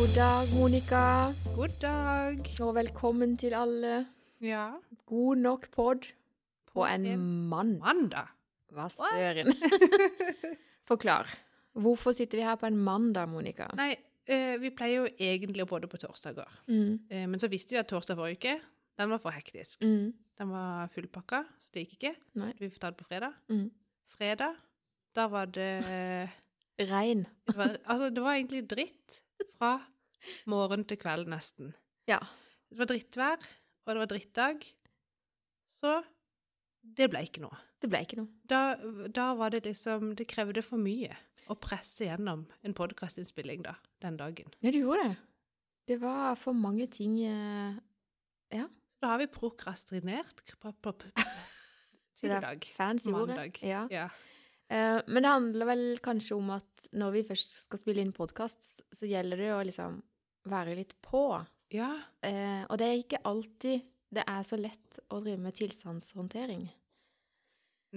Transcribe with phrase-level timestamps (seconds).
[0.00, 1.00] God dag, Monica.
[1.56, 2.38] God dag.
[2.64, 4.06] Og velkommen til alle.
[4.40, 4.70] Ja.
[5.04, 6.06] God nok pod
[6.72, 7.74] på en en mann.
[7.82, 8.30] Mandag.
[8.72, 9.52] Hva søren?
[10.88, 11.28] Forklar.
[11.76, 13.68] Hvorfor sitter vi her på en mandag, Monica?
[13.76, 13.90] Nei,
[14.24, 16.48] eh, vi pleier jo egentlig å både på torsdager.
[16.72, 16.98] Mm.
[17.10, 18.58] Eh, men så visste vi at torsdag forrige uke,
[18.96, 19.84] den var for hektisk.
[19.84, 20.14] Mm.
[20.40, 22.16] Den var fullpakka, så det gikk ikke.
[22.40, 22.54] Nei.
[22.56, 23.36] Vi får ta det på fredag.
[23.52, 23.66] Mm.
[24.16, 24.56] Fredag,
[25.12, 25.74] da var det
[26.96, 27.26] Regn.
[27.44, 29.26] det var, Altså, det var egentlig dritt
[29.60, 29.76] fra
[30.50, 31.72] morgen til kveld, nesten.
[32.10, 32.20] Ja.
[32.70, 33.46] Det var drittvær,
[33.86, 34.66] og det var drittdag.
[35.80, 35.96] Så
[36.96, 37.58] det ble ikke noe.
[37.80, 38.30] Det ble ikke noe.
[38.48, 38.76] Da,
[39.08, 41.16] da var det liksom Det krevde for mye
[41.50, 44.52] å presse gjennom en podkastinnspilling da, den dagen.
[44.62, 45.16] Ja, du gjorde det.
[45.90, 48.66] Det var for mange ting Ja.
[49.00, 50.58] Da har vi prokrastinert til
[52.20, 52.66] Det i dag.
[52.76, 53.62] fancy ordet.
[53.64, 53.86] Ja.
[53.90, 54.08] Ja.
[54.68, 58.82] Eh, men det handler vel kanskje om at når vi først skal spille inn podkast,
[58.92, 60.02] så gjelder det å liksom
[60.48, 61.46] være litt på.
[61.72, 61.90] ja.
[62.22, 66.64] Eh, og det er ikke alltid det er så lett å drive med tilstandshåndtering.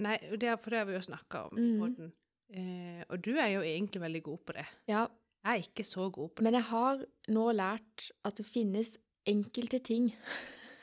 [0.04, 2.12] Nei, det er, for det har vi jo snakka om i Mhm.
[2.54, 4.66] Eh, og du er jo egentlig veldig god på det.
[4.86, 5.08] Ja,
[5.44, 6.42] Jeg er ikke så god på det.
[6.44, 10.12] men jeg har nå lært at det finnes enkelte ting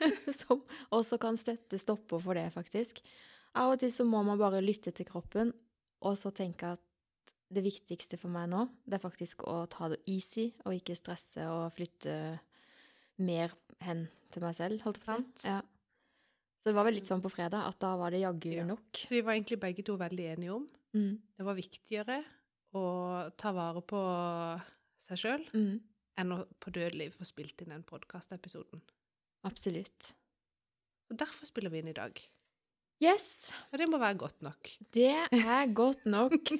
[0.40, 3.00] som også kan sette stopper for det, faktisk.
[3.54, 5.52] Av og til så må man bare lytte til kroppen,
[6.02, 6.80] og så tenke at
[7.54, 11.44] det viktigste for meg nå, det er faktisk å ta det easy, og ikke stresse
[11.50, 12.14] og flytte
[13.22, 15.44] mer hen til meg selv, holdt jeg på å.
[15.44, 15.60] Ja.
[16.62, 18.64] Så det var vel litt sånn på fredag, at da var det jaggu Ja.
[18.64, 18.92] nok.
[18.94, 21.18] Så vi var egentlig begge to veldig enige om Mm.
[21.36, 22.24] det var viktigere
[22.74, 24.62] å ta vare på
[24.98, 25.80] seg sjøl Mm.
[26.18, 28.80] enn å på dødeliv få spilt inn den podkastepisoden.
[29.44, 30.14] Absolutt.
[31.10, 32.20] Og derfor spiller vi inn i dag.
[33.02, 34.68] Yes, Og det må være godt nok.
[34.94, 36.52] det er godt nok.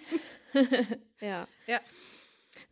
[1.30, 1.44] ja.
[1.68, 1.78] Ja.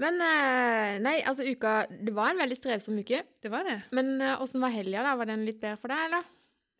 [0.00, 3.22] Men eh, nei, altså uka Det var en veldig strevsom uke.
[3.42, 3.78] Det var det.
[3.96, 5.14] Men eh, åssen var helga, da?
[5.20, 6.26] Var den litt bedre for deg, eller?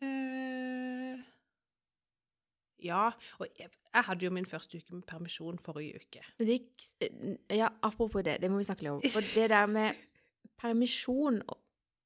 [0.01, 1.21] Uh,
[2.83, 3.07] ja.
[3.39, 6.25] Og jeg, jeg hadde jo min første uke med permisjon forrige uke.
[6.41, 7.09] Det gikk
[7.55, 9.13] Ja, apropos det, det må vi snakke litt om.
[9.15, 10.07] For det der med
[10.61, 11.41] permisjon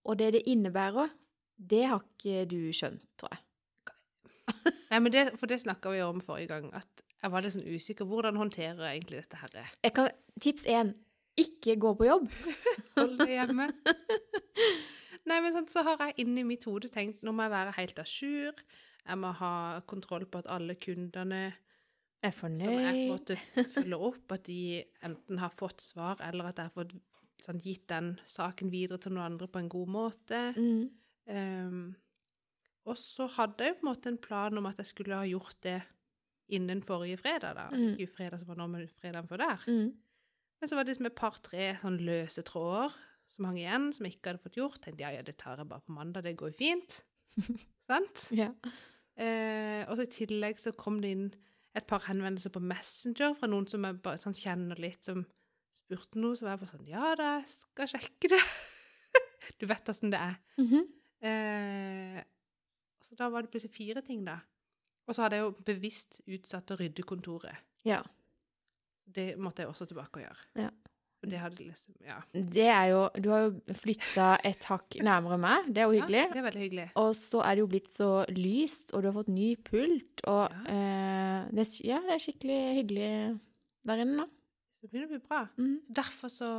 [0.06, 1.09] og det det innebærer,
[1.58, 3.45] det har ikke du skjønt, tror jeg.
[4.92, 7.66] Nei, men det, For det snakka vi om forrige gang, at jeg var litt sånn
[7.66, 8.08] usikker.
[8.09, 9.74] Hvordan håndterer jeg egentlig dette her?
[9.84, 10.09] jeg kan,
[10.42, 10.94] tips én
[11.40, 12.30] ikke gå på jobb.
[12.98, 13.68] Hold det hjemme.
[15.26, 18.00] Nei, men sånn, så har jeg inni mitt hode tenkt nå må jeg være helt
[18.00, 18.62] à jour.
[19.06, 19.53] Jeg må ha
[19.90, 21.42] kontroll på at alle kundene
[22.26, 22.62] er fornøyd.
[22.62, 23.38] som jeg måtte
[23.74, 26.96] følge opp, at de enten har fått svar, eller at jeg har fått
[27.46, 30.42] sånn, gitt den saken videre til noen andre på en god måte.
[30.58, 30.88] Mm.
[31.30, 31.84] Ehm,
[32.85, 35.57] og så hadde jeg på en måte en plan om at jeg skulle ha gjort
[35.66, 35.79] det
[36.53, 37.69] innen forrige fredag, da.
[37.73, 37.96] Mm.
[37.96, 39.63] Ikke fredag som var nå, men fredagen før der.
[39.66, 39.88] Mm.
[40.62, 42.94] Men så var det liksom et par-tre sånn løse tråder
[43.31, 44.81] som hang igjen, som jeg ikke hadde fått gjort.
[44.84, 47.00] Tenkte ja, ja, det tar jeg bare på mandag, det går jo fint.
[47.90, 48.28] Sant?
[48.35, 48.51] Ja.
[49.16, 51.25] Eh, og så i tillegg så kom det inn
[51.75, 55.25] et par henvendelser på Messenger fra noen som jeg bare sånn kjenner litt, som
[55.75, 58.40] spurte noe, så var jeg bare sånn Ja da, jeg skal sjekke det.
[59.59, 60.40] du vet åssen det er.
[60.62, 60.88] Mhm.
[61.25, 62.23] Eh,
[63.06, 64.40] så da var det plutselig fire ting, da.
[65.08, 67.56] Og så hadde jeg jo bevisst utsatt å rydde kontoret.
[67.86, 68.02] ja.
[69.06, 70.46] Det måtte jeg også tilbake og gjøre.
[70.64, 70.70] Ja.
[71.26, 72.16] Det hadde liksom Ja.
[72.34, 75.68] Det er jo Du har jo flytta et hakk nærmere meg.
[75.74, 76.24] Det er jo hyggelig.
[76.24, 76.86] Ja, det er veldig hyggelig.
[77.02, 80.50] Og så er det jo blitt så lyst, og du har fått ny pult, og
[80.50, 80.64] Ja.
[80.74, 83.12] eh, det, ja, det er skikkelig hyggelig
[83.86, 84.26] der inne nå.
[84.26, 85.44] Så det begynner å bli bra.
[85.62, 85.78] Mm.
[86.02, 86.50] Derfor så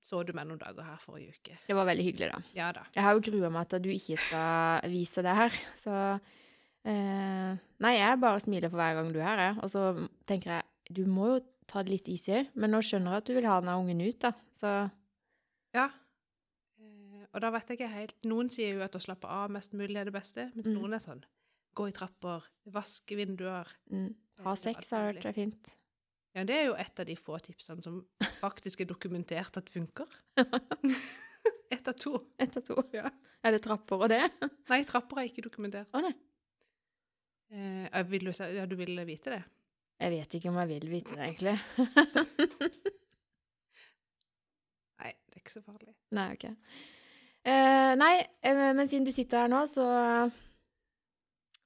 [0.00, 1.58] så du meg noen dager her forrige uke.
[1.66, 2.40] Det var veldig hyggelig, da.
[2.54, 2.84] Ja da.
[2.94, 5.94] Jeg har jo grua meg til at du ikke skal vise det her, så
[6.88, 9.56] eh, Nei, jeg bare smiler for hver gang du er her, jeg.
[9.62, 11.38] Og så tenker jeg du må jo
[11.68, 14.18] ta det litt easy, men nå skjønner jeg at du vil ha den ungen ut,
[14.24, 14.32] da.
[14.58, 14.70] Så
[15.76, 15.88] Ja.
[16.80, 19.74] Eh, og da vet jeg ikke helt Noen sier jo at å slappe av mest
[19.76, 20.78] mulig er det beste, mens Mm.
[20.78, 21.24] noen er sånn
[21.76, 23.68] gå i trapper, vaske vinduer.
[23.92, 24.14] mm,
[24.44, 25.68] ha sex har jeg hørt er fint.
[26.38, 27.96] Ja, det er jo et av de få tipsene som
[28.38, 30.06] faktisk er dokumentert at funker.
[31.74, 32.12] Ett av to.
[32.38, 32.76] Ett av to.
[32.94, 33.10] Ja.
[33.42, 34.22] Er det trapper og det?
[34.70, 35.90] Nei, trapper er ikke dokumentert.
[35.90, 36.14] Å nei.
[37.50, 39.42] Eh, vil du, ja, du vil vite det?
[39.98, 41.56] Jeg vet ikke om jeg vil vite det, egentlig.
[45.02, 45.94] Nei, det er ikke så farlig.
[46.14, 46.44] Nei, ok.
[47.48, 48.14] Eh, nei,
[48.46, 49.86] eh, men siden du sitter her nå, så,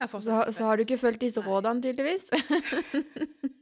[0.01, 2.31] så, så har du ikke fulgt disse rådene, tydeligvis.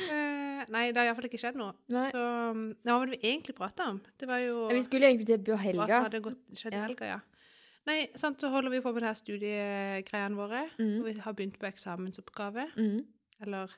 [0.00, 1.72] Eh, nei, det har iallfall ikke skjedd noe.
[1.94, 2.08] Nei.
[2.10, 4.00] Så um, Hva var det vi egentlig prata om?
[4.18, 5.86] Det var jo Vi skulle egentlig til hva helga.
[5.86, 6.82] som hadde gått, skjedd i Ja.
[6.88, 7.20] helga, ja.
[7.86, 10.62] Nei, sant, så holder vi på med det her studiegreiene våre.
[10.80, 10.94] Mm.
[11.00, 12.64] Og vi har begynt på eksamensoppgave.
[12.78, 13.04] Mm.
[13.44, 13.70] Eller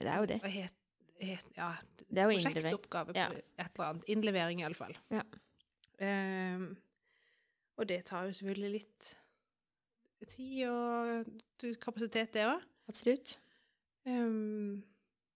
[0.00, 0.40] Det er jo det.
[0.42, 0.74] Hva het
[1.20, 1.74] het- Ja,
[2.10, 3.28] Det er jo prosjektoppgave Ja.
[3.58, 4.04] et eller annet.
[4.08, 4.96] Innlevering, iallfall.
[5.10, 5.22] Ja.
[6.00, 6.76] Um,
[7.78, 9.16] og det tar jo selvfølgelig litt
[10.26, 11.26] tid og
[11.80, 12.60] kapasitet, det òg.
[12.88, 13.38] Absolutt.
[14.04, 14.82] Um,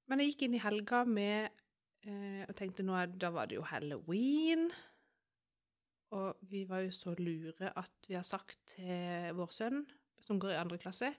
[0.08, 1.50] men jeg gikk inn i helga med
[2.08, 4.68] eh, og tenkte nå da var det jo halloween.
[6.16, 9.82] Og vi var jo så lure at vi har sagt til vår sønn,
[10.24, 11.10] som går i andre klasse,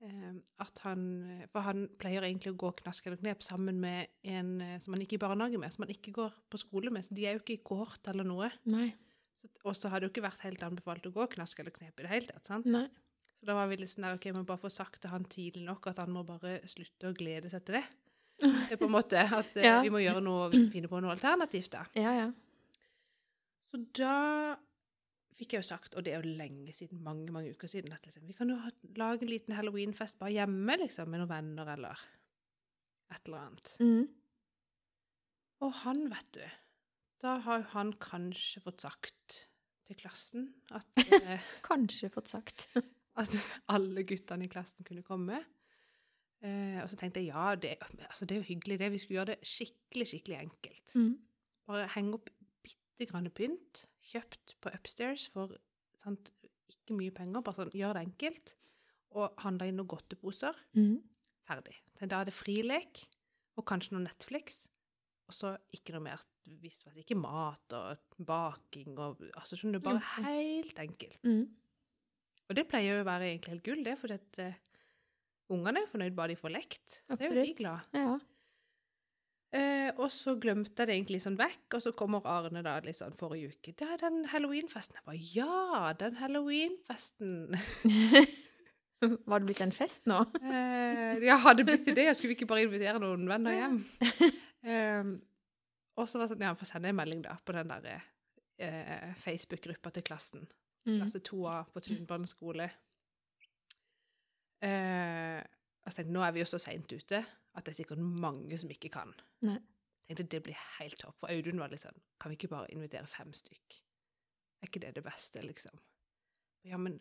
[0.00, 0.32] eh,
[0.64, 1.04] at han
[1.52, 5.04] For han pleier egentlig å gå knask eller knep sammen med en eh, som han
[5.04, 7.04] ikke er i barnehage med, som han ikke går på skole med.
[7.04, 8.48] Så de er jo ikke i kohort eller noe.
[9.68, 12.06] Og så hadde det jo ikke vært helt anbefalt å gå knask eller knep i
[12.06, 12.48] det hele tatt.
[12.48, 12.64] sant?
[12.64, 12.86] Nei.
[13.44, 15.26] Så da var vi litt sånn der, ok, vi må bare få sagt til han
[15.28, 17.82] tidlig nok at han må bare slutte å glede seg til det.
[18.70, 19.74] Det på en måte at eh, Ja.
[19.84, 21.82] vi må gjøre noe, finne på noe alternativt da.
[21.92, 22.30] Ja, ja.
[23.68, 24.14] Så da
[25.36, 28.08] fikk jeg jo sagt, og det er jo lenge siden, mange, mange uker siden, at
[28.08, 31.74] liksom, vi kan jo ha, lage en liten halloweenfest bare hjemme, liksom, med noen venner
[31.76, 32.00] eller
[33.12, 33.74] et eller annet.
[33.84, 34.08] Mm.
[35.68, 36.42] Og han, vet du,
[37.20, 39.38] da har jo han kanskje fått sagt
[39.84, 40.88] til klassen at,
[41.20, 42.70] eh, Kanskje fått sagt.
[43.20, 43.34] At
[43.74, 45.40] alle guttene i klassen kunne komme.
[46.44, 48.90] Eh, og så tenkte jeg ja, det, altså det er jo hyggelig det.
[48.92, 50.96] Vi skulle gjøre det skikkelig, skikkelig enkelt.
[50.98, 51.14] Mm.
[51.70, 52.28] Bare henge opp
[52.64, 55.56] bitte grann pynt, kjøpt på Upstairs for
[56.02, 56.30] sant,
[56.68, 57.44] ikke mye penger.
[57.44, 58.54] Bare sånn, gjør det enkelt.
[59.14, 60.58] Og handla inn noen godteposer.
[60.76, 60.98] Mm.
[61.46, 61.76] Ferdig.
[62.00, 63.04] Da er det frilek,
[63.54, 64.64] og kanskje noe Netflix.
[65.28, 66.24] Og så ikke noe mer
[66.60, 71.22] hvis vet ikke mat og baking og altså skjønner du, Bare helt enkelt.
[71.24, 71.46] Mm.
[72.48, 74.54] Og det pleier jo å være egentlig helt gull, det, for at, uh,
[75.54, 77.02] ungene er fornøyd bare de får lekt.
[77.08, 77.90] Det er jo de glad.
[77.96, 78.14] Ja.
[79.54, 82.98] Uh, og så glemte jeg det egentlig sånn vekk, og så kommer Arne da litt
[82.98, 83.74] sånn forrige uke.
[83.78, 84.98] Det er den halloweenfesten.
[84.98, 87.54] Jeg bare, ja, den halloweenfesten.
[89.04, 90.18] Var det blitt en fest nå?
[90.40, 92.08] uh, ja, hadde blitt det.
[92.08, 93.78] Jeg skulle ikke bare invitere noen venner hjem?
[94.64, 95.14] Uh,
[96.00, 99.10] og så var det sånn, ja, får sende en melding da, på den der uh,
[99.22, 100.48] Facebook-gruppa til klassen.
[100.86, 100.98] Mm.
[101.00, 102.66] klasse 2A på Tunbanen skole.
[104.64, 105.40] Eh,
[105.84, 107.20] altså tenkte nå er vi jo så seint ute
[107.54, 109.12] at det er sikkert mange som ikke kan.
[109.46, 109.58] Nei.
[110.08, 111.16] tenkte det blir helt topp.
[111.20, 113.78] For Audun var sånn Kan vi ikke bare invitere fem stykk?
[114.62, 115.76] Er ikke det det beste, liksom?
[116.64, 116.98] Ja, men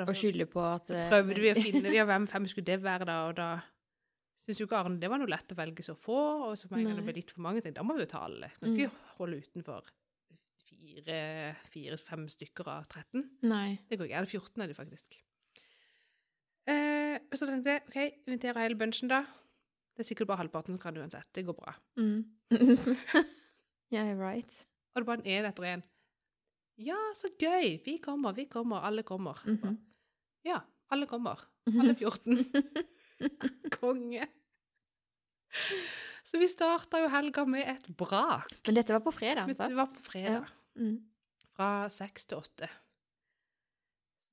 [0.00, 3.04] Og skylde på at eh, prøvde vi å finne ja, hvem fem skulle det være,
[3.08, 3.48] da, og da
[4.44, 6.16] syns jo ikke Arne det var noe lett å velge så få,
[6.50, 8.10] og så med en gang det ble litt for mange, tenkte da må vi jo
[8.12, 8.48] ta alle.
[8.60, 8.76] Kan Mm.
[8.78, 9.90] ikke holde utenfor
[10.80, 13.24] fire-fem stykker av 13.
[13.48, 13.78] Nei.
[13.88, 14.16] Det går ikke.
[14.20, 15.18] Er det 14 er det faktisk.
[16.70, 17.98] Eh, så tenkte jeg OK,
[18.28, 19.22] inviterer hele bunchen, da.
[19.94, 21.28] Det er sikkert bare halvparten som kan uansett.
[21.36, 21.74] Det går bra.
[22.00, 22.24] Mm.
[23.92, 24.60] yeah, right.
[24.94, 25.84] Og det var den ene etter en.
[26.80, 27.76] Ja, så gøy!
[27.84, 28.86] Vi kommer, vi kommer.
[28.88, 29.40] Alle kommer.
[29.44, 29.76] Mhm.
[30.46, 31.42] Ja, alle kommer.
[31.68, 32.46] Alle 14.
[33.80, 34.24] Konge.
[36.24, 38.54] Så vi starta jo helga med et brak.
[38.64, 40.48] Men dette var på fredag, Det var på fredag.
[40.78, 40.98] Mm.
[41.56, 42.68] Fra seks til åtte.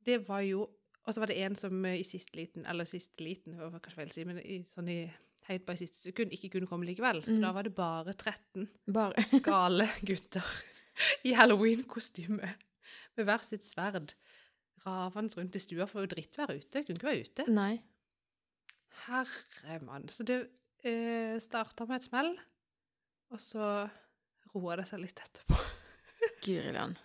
[0.05, 0.67] Det var jo
[1.07, 3.79] Og så var det en som eh, i siste liten, eller siste liten, hva var
[3.95, 5.05] jeg si, men i, sånn i
[5.47, 7.21] helt på i siste sekund ikke kunne komme likevel.
[7.23, 7.41] Så Mm.
[7.45, 10.43] da var det bare 13 Bare gale gutter
[11.23, 12.41] i halloween-kostyme
[13.15, 14.13] med hver sitt sverd
[14.85, 16.83] ravende rundt i stua for drittvær ute.
[16.83, 17.47] Kunne ikke være ute.
[17.55, 17.81] Nei.
[19.07, 20.09] Herre mann.
[20.11, 20.41] Så det
[20.83, 22.33] eh, starta med et smell,
[23.31, 23.87] og så
[24.53, 25.55] roa det seg litt etterpå.
[26.43, 26.97] Guri land.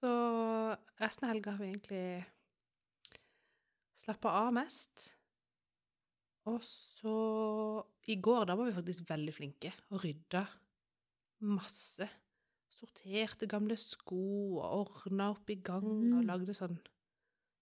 [0.00, 0.10] Så
[1.00, 2.24] resten av helga har vi egentlig
[4.02, 5.10] slappa av mest.
[6.50, 7.12] Og så
[8.10, 10.42] I går, da var vi faktisk veldig flinke og rydda
[11.46, 12.08] masse.
[12.72, 14.18] Sorterte gamle sko
[14.58, 16.26] og ordna opp i gang og Mm.
[16.26, 16.78] lagde sånn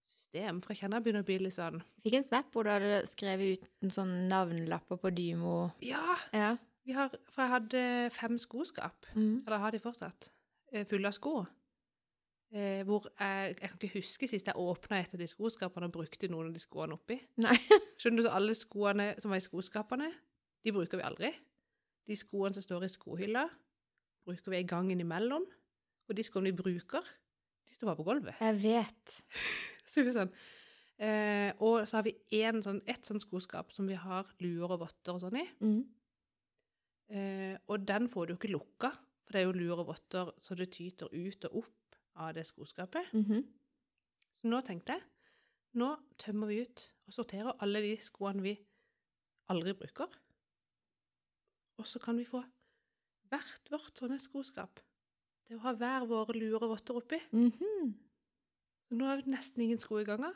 [0.07, 0.61] system.
[0.61, 3.05] For jeg kjenner jeg begynner å bli litt sånn Fikk en snap hvor du hadde
[3.07, 5.73] skrevet ut en sånn navnelapper på Dymo.
[5.81, 6.17] Ja!
[6.33, 6.57] Ja.
[6.83, 9.05] Vi har, for jeg hadde fem skoskap.
[9.15, 9.43] Mm.
[9.45, 10.31] Eller har de fortsatt?
[10.73, 11.35] Eh, Fulle av sko.
[12.51, 15.95] Eh, hvor jeg, jeg kan ikke huske sist jeg åpna et av de skoskapene og
[15.95, 17.15] brukte noen av de skoene oppi.
[17.43, 17.55] Nei.
[18.01, 20.09] Skjønner du, så alle skoene som var i skoskapene,
[20.61, 21.31] de bruker vi aldri.
[22.09, 23.45] De skoene som står i skohylla,
[24.27, 25.45] bruker vi en gang innimellom.
[26.09, 27.07] Og de skoene vi bruker,
[27.67, 28.41] de står bare på gulvet.
[28.43, 29.21] Jeg vet.
[29.91, 30.33] Så vi sånn.
[31.01, 32.13] Eh, og så har vi
[32.43, 35.45] en sånn, et sånt skoskap som vi har luer og votter og sånn i.
[35.63, 35.79] Mm.
[37.11, 38.91] Eh, og den får du ikke lukka,
[39.31, 42.43] for det er jo luer og votter så det tyter ut og opp av det
[42.49, 43.13] skoskapet.
[43.15, 43.45] Mhm.
[44.35, 45.03] Så nå tenkte jeg,
[45.79, 48.57] nå tømmer vi ut og sorterer alle de skoene vi
[49.47, 50.11] aldri bruker.
[51.79, 52.43] Og så kan vi få
[53.31, 54.81] hvert vårt sånne skoskap.
[55.47, 57.21] Det å ha hver våre lure votter oppi.
[57.31, 57.93] Mhm.
[58.89, 60.35] Så nå er det nesten ingen sko i gangen.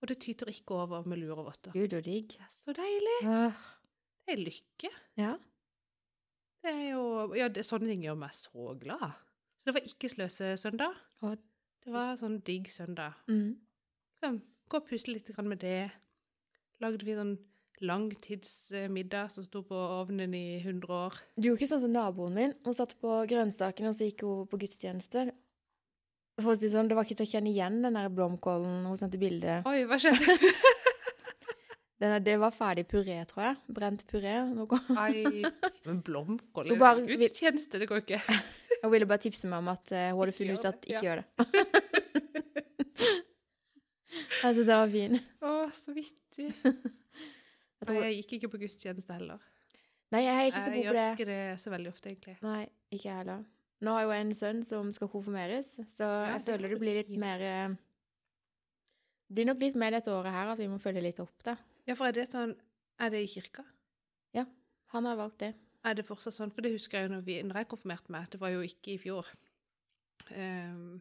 [0.00, 1.72] Og det tyter ikke over med lure votter.
[1.76, 2.32] Gud og digg.
[2.50, 3.18] Så deilig!
[3.28, 3.52] Ah,
[4.24, 4.90] Det er lykke.
[5.18, 5.36] Ja.
[6.62, 7.04] Det er jo
[7.38, 9.18] Ja, det, sånne ting gjør meg så glad.
[9.58, 10.98] Så det var ikke sløse søndag.
[11.22, 13.18] Det var sånn digg søndag.
[13.30, 13.56] Mm.
[14.22, 14.36] Så
[14.70, 15.90] gå og pusle litt med det.
[16.82, 17.36] Lagde vi sånn
[17.82, 21.18] langtidsmiddag som sto på ovnen i 100 år.
[21.36, 22.54] Du gjorde ikke sånn som naboen min.
[22.62, 25.32] Hun satt på grønnsakene, og så gikk hun på gudstjeneste.
[26.40, 28.96] For å si sånn, Det var ikke til å kjenne igjen den der blomkålen hun
[28.96, 30.38] sendte bilde Oi, hva skjedde?
[32.02, 33.56] Den Det var ferdig puré, tror jeg.
[33.70, 34.34] Brent puré.
[34.50, 34.78] Noe.
[34.98, 35.44] Ai,
[35.86, 38.18] men blomkål er bare- Gudstjeneste, det går ikke.
[38.82, 41.02] Hun ville bare tipse meg om at eh, hun hadde funnet ut at ikke ja.
[41.06, 41.26] gjør det.
[44.42, 45.14] Jeg syns det var fin.
[45.46, 46.48] Å, så vittig.
[46.50, 49.38] Jeg tror, jeg gikk ikke på gudstjeneste heller.
[50.10, 50.82] nei, jeg er ikke så god på det.
[50.82, 52.34] Jeg gjør ikke det så veldig ofte, egentlig.
[52.42, 53.46] Nei, ikke jeg heller.
[53.82, 56.98] Nå har jeg jo en sønn som skal konfirmeres, så jeg føler er det blir
[57.00, 57.78] litt mer eh,
[59.30, 61.56] Det blir nok litt mer dette året her at vi må følge litt opp det.
[61.88, 62.54] Ja, for er det sånn
[63.00, 63.64] Er det i kirka?
[64.36, 64.44] Ja,
[64.92, 65.54] Han har valgt det.
[65.84, 66.52] Er det fortsatt sånn?
[66.54, 68.28] For det husker jeg jo når, vi, når jeg konfirmerte meg.
[68.30, 69.26] Det var jo ikke i fjor.
[70.30, 71.00] Um,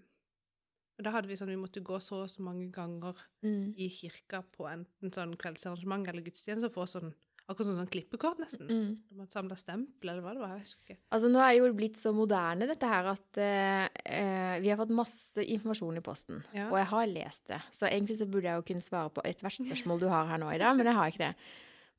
[1.01, 3.73] da hadde vi sånn Vi måtte gå så og så mange ganger Mm.
[3.77, 7.13] i kirka på enten sånn kveldsarrangement eller gudstjeneste og få sånn
[7.51, 8.69] Akkurat sånn, sånn klippekort, nesten.
[8.69, 8.91] Mm.
[9.09, 10.53] Du måtte samle stempel, eller hva det var.
[10.55, 10.99] Jeg husker ikke.
[11.17, 14.79] Altså, nå er det jo blitt så moderne, dette her, at eh, eh, vi har
[14.79, 16.39] fått masse informasjon i posten.
[16.55, 16.69] Ja.
[16.69, 17.59] Og jeg har lest det.
[17.75, 20.53] Så egentlig så burde jeg jo kunne svare på ethvert spørsmål du har her nå
[20.55, 21.33] i dag, men jeg har ikke det.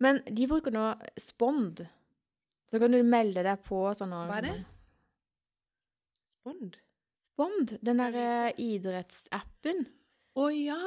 [0.02, 0.86] Men de bruker nå
[1.20, 1.84] Spond.
[2.72, 4.56] Så kan du melde deg på sånne Hva er det?
[6.38, 6.80] Spond?
[7.28, 9.84] Spond, den der eh, idrettsappen.
[10.40, 10.80] Å ja!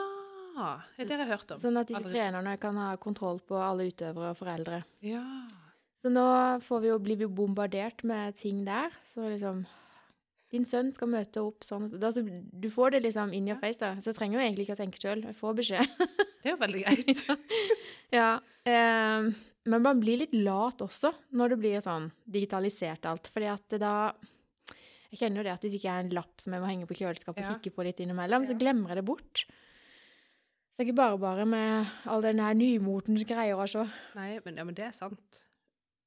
[0.55, 1.59] Det har jeg hørt om.
[1.61, 2.13] Sånn at disse Aldri.
[2.15, 4.83] trenerne kan ha kontroll på alle utøvere og foreldre.
[5.05, 5.23] Ja.
[5.99, 6.23] Så nå
[6.63, 8.93] får vi jo, blir vi jo bombardert med ting der.
[9.09, 9.65] Så liksom
[10.53, 12.27] Din sønn skal møte opp sånn og sånn.
[12.53, 13.95] Du får det liksom in your face, da.
[13.99, 15.23] Så jeg trenger jo egentlig ikke å tenke sjøl.
[15.25, 15.95] Jeg får beskjed.
[16.45, 17.23] Det er jo veldig greit.
[18.19, 18.27] ja.
[18.69, 19.31] Um,
[19.65, 23.27] men man blir litt lat også når det blir sånn digitalisert alt.
[23.33, 24.13] Fordi at da
[25.09, 26.87] Jeg kjenner jo det at hvis ikke jeg har en lapp som jeg må henge
[26.89, 27.55] på kjøleskapet og Ja.
[27.57, 29.45] kikke på litt innimellom, så glemmer jeg det bort.
[30.75, 33.85] Så det er ikke bare bare med all den her nymotens greier, altså.
[34.17, 35.45] Nei, men, ja, men det er sant.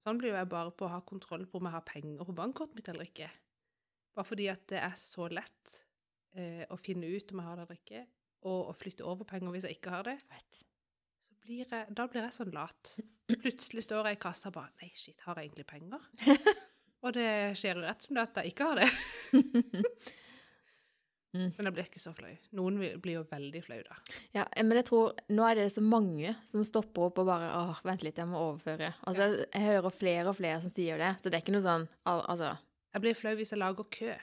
[0.05, 2.35] Sånn blir jo jeg bare på å ha kontroll på om jeg har penger på
[2.37, 3.31] bankkortet mitt eller ikke.
[4.13, 5.73] Bare fordi at det er så lett
[6.37, 8.05] eh, å finne ut om jeg har det eller ikke,
[8.53, 10.19] og å flytte over penger hvis jeg ikke har det.
[10.37, 10.61] Vet.
[11.25, 12.95] Så blir jeg, da blir jeg sånn lat.
[13.33, 16.09] Plutselig står jeg i kassa og bare Nei, shit, har jeg egentlig penger?
[17.09, 18.93] og det skjer jo rett som det at jeg ikke har det.
[21.37, 21.51] Mm.
[21.59, 22.31] Men jeg blir ikke så flau.
[22.57, 23.99] Noen blir jo veldig flau, da.
[24.33, 27.83] Ja, men jeg tror nå er det så mange som stopper opp og bare åh,
[27.85, 28.95] vent litt, jeg må overføre.
[29.11, 31.87] Altså, jeg hører flere og flere som sier det, så det er ikke noe sånn
[32.09, 32.55] al altså
[32.95, 34.15] Jeg blir flau hvis jeg lager kø.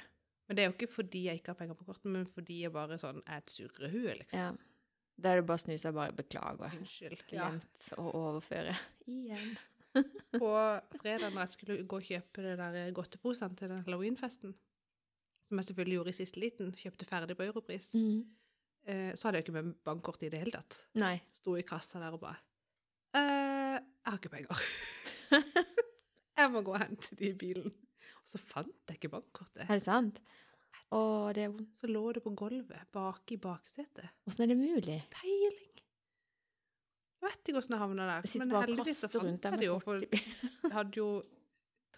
[0.45, 2.73] Men det er jo ikke fordi jeg ikke har penger på kortet, men fordi jeg
[2.73, 4.41] bare sånn er et surrehue, liksom.
[4.41, 4.75] Ja.
[5.15, 6.69] Da er det bare å snu seg og bare beklage.
[6.75, 7.23] Unnskyld.
[7.31, 7.47] Ja.
[7.47, 8.75] Glemt å overføre.
[9.15, 9.55] Igjen.
[10.35, 10.51] På
[10.99, 14.55] fredag når jeg skulle gå og kjøpe det der godteposene til den halloweenfesten,
[15.47, 18.23] som jeg selvfølgelig gjorde i siste liten, kjøpte ferdig på Europris, Mm.
[18.85, 20.77] eh, så hadde jeg ikke med bankkort i det hele tatt.
[20.95, 21.19] Nei.
[21.33, 22.37] Sto i kassa der og bare
[23.15, 24.63] eh, Jeg har ikke penger.
[26.39, 27.71] jeg må gå og hente de i bilen.
[28.21, 29.63] Og så fant jeg ikke bankkortet.
[29.65, 30.19] Er det sant?
[30.93, 30.99] Å,
[31.33, 31.71] det er vondt.
[31.79, 34.11] Så lå det på gulvet bak i baksetet.
[34.29, 34.99] Åssen er det mulig?
[35.13, 35.71] Peiling.
[37.15, 38.27] Jeg vet ikke åssen jeg havna der.
[38.27, 39.79] Jeg Men heldigvis så fant jeg det jo.
[39.81, 41.07] For jeg hadde jo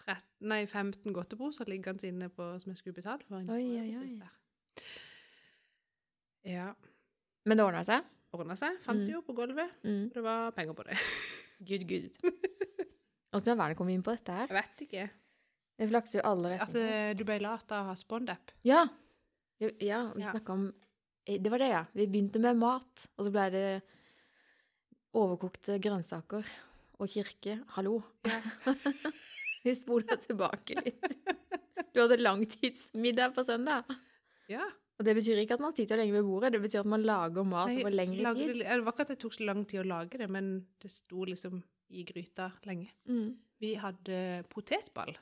[0.04, 3.42] 13, nei, 15 godteposer liggende inne på, som jeg skulle betale for.
[3.54, 4.20] Oi, oi, oi.
[6.48, 6.70] Ja.
[7.48, 8.04] Men det ordna seg?
[8.36, 8.78] Ordna seg.
[8.84, 9.10] Fant Mm.
[9.12, 9.70] jo på gulvet.
[9.84, 10.10] Mm.
[10.12, 10.98] Det var penger på det.
[11.60, 12.18] Good, good.
[13.34, 14.46] Åssen i all verden kom vi inn på dette her?
[14.48, 15.10] Jeg vet ikke.
[15.78, 17.10] Det flakser jo alle At retninger.
[17.10, 18.52] eh, du ble lat av å ha Spond-app.
[18.64, 18.86] Ja.
[19.60, 19.68] Ja,
[20.14, 20.30] vi Ja.
[20.32, 20.72] snakka om
[21.26, 21.84] eh, Det var det, ja.
[21.94, 23.82] Vi begynte med mat, og så ble det
[25.14, 26.44] overkokte grønnsaker
[27.00, 27.62] og kirke.
[27.76, 28.02] Hallo.
[28.24, 28.40] Ja.
[29.68, 31.08] vi spoler tilbake litt.
[31.94, 33.88] Du hadde langtidsmiddag på søndag.
[34.50, 34.64] Ja.
[34.98, 37.44] Og det betyr ikke at man sitter lenge ved bordet, det betyr at man lager
[37.46, 38.62] mat Nei, over lengre lagde tid.
[38.64, 40.48] Det, var ikke at det tok så lang tid å lage det, men
[40.82, 41.60] det sto liksom
[41.94, 42.88] i gryta lenge.
[43.08, 43.28] Mm.
[43.62, 44.18] Vi hadde
[44.50, 45.14] potetball.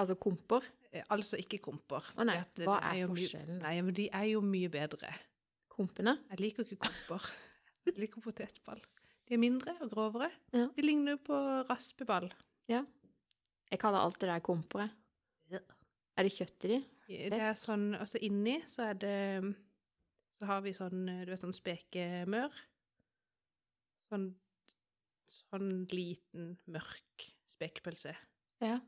[0.00, 0.64] Altså komper.
[0.92, 2.08] Eh, Altså ikke komper.
[2.16, 3.60] Å nei, hva er, er mye- forskjellen?
[3.62, 5.12] Nei, men de er jo mye bedre.
[5.72, 6.16] Kompene.
[6.32, 7.28] Jeg liker ikke komper.
[7.88, 8.80] Jeg liker potetball.
[9.28, 10.28] De er mindre og grovere.
[10.52, 10.66] Ja.
[10.76, 12.28] De ligner jo på raspeball.
[13.72, 14.90] Jeg kaller alt det der kompere.
[15.50, 15.62] jeg.
[16.16, 16.80] Er det kjøtt i de?
[17.32, 19.54] Det er sånn, altså inni så er det
[20.38, 22.52] Så har vi sånn, du vet, sånn spekemør.
[24.10, 24.34] Sånn,
[25.30, 28.14] sånn liten, mørk spekepølse.
[28.60, 28.80] Ja.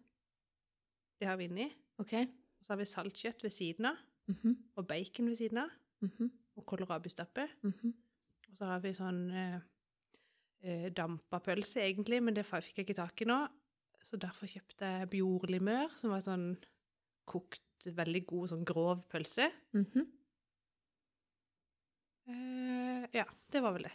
[1.21, 1.69] Det har vi inni.
[2.03, 2.13] OK.
[2.25, 5.71] Og så har vi saltkjøtt ved siden av, Mhm, og bacon ved siden av,
[6.03, 7.47] mhm, og kålrabistappe.
[7.63, 7.93] mhm.
[8.49, 9.61] Og så har vi sånn eh,
[10.63, 13.49] eh, dampa pølse, egentlig, men det fikk jeg ikke tak i nå.
[14.05, 16.51] Så derfor kjøpte jeg bjorlimør, som var sånn
[17.31, 17.63] kokt,
[17.97, 19.51] veldig god, sånn grov pølse.
[19.77, 20.05] Mhm.
[22.27, 23.95] Eh, ja, det var vel det.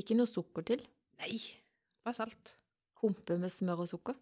[0.00, 0.82] Ikke noe sukker til.
[1.22, 1.38] Nei,
[2.04, 2.54] bare salt.
[3.00, 4.16] Humpe med smør og sukker.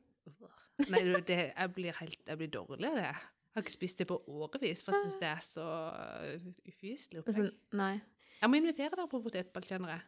[0.91, 3.09] Nei, det, jeg blir helt jeg blir dårlig av det.
[3.09, 5.67] Jeg har ikke spist det på årevis, for jeg syns det er så
[6.67, 7.21] ufyselig.
[7.23, 7.29] opplegg.
[7.31, 7.93] Altså, nei.
[8.41, 10.07] Jeg må invitere deg på potetball, kjenner jeg.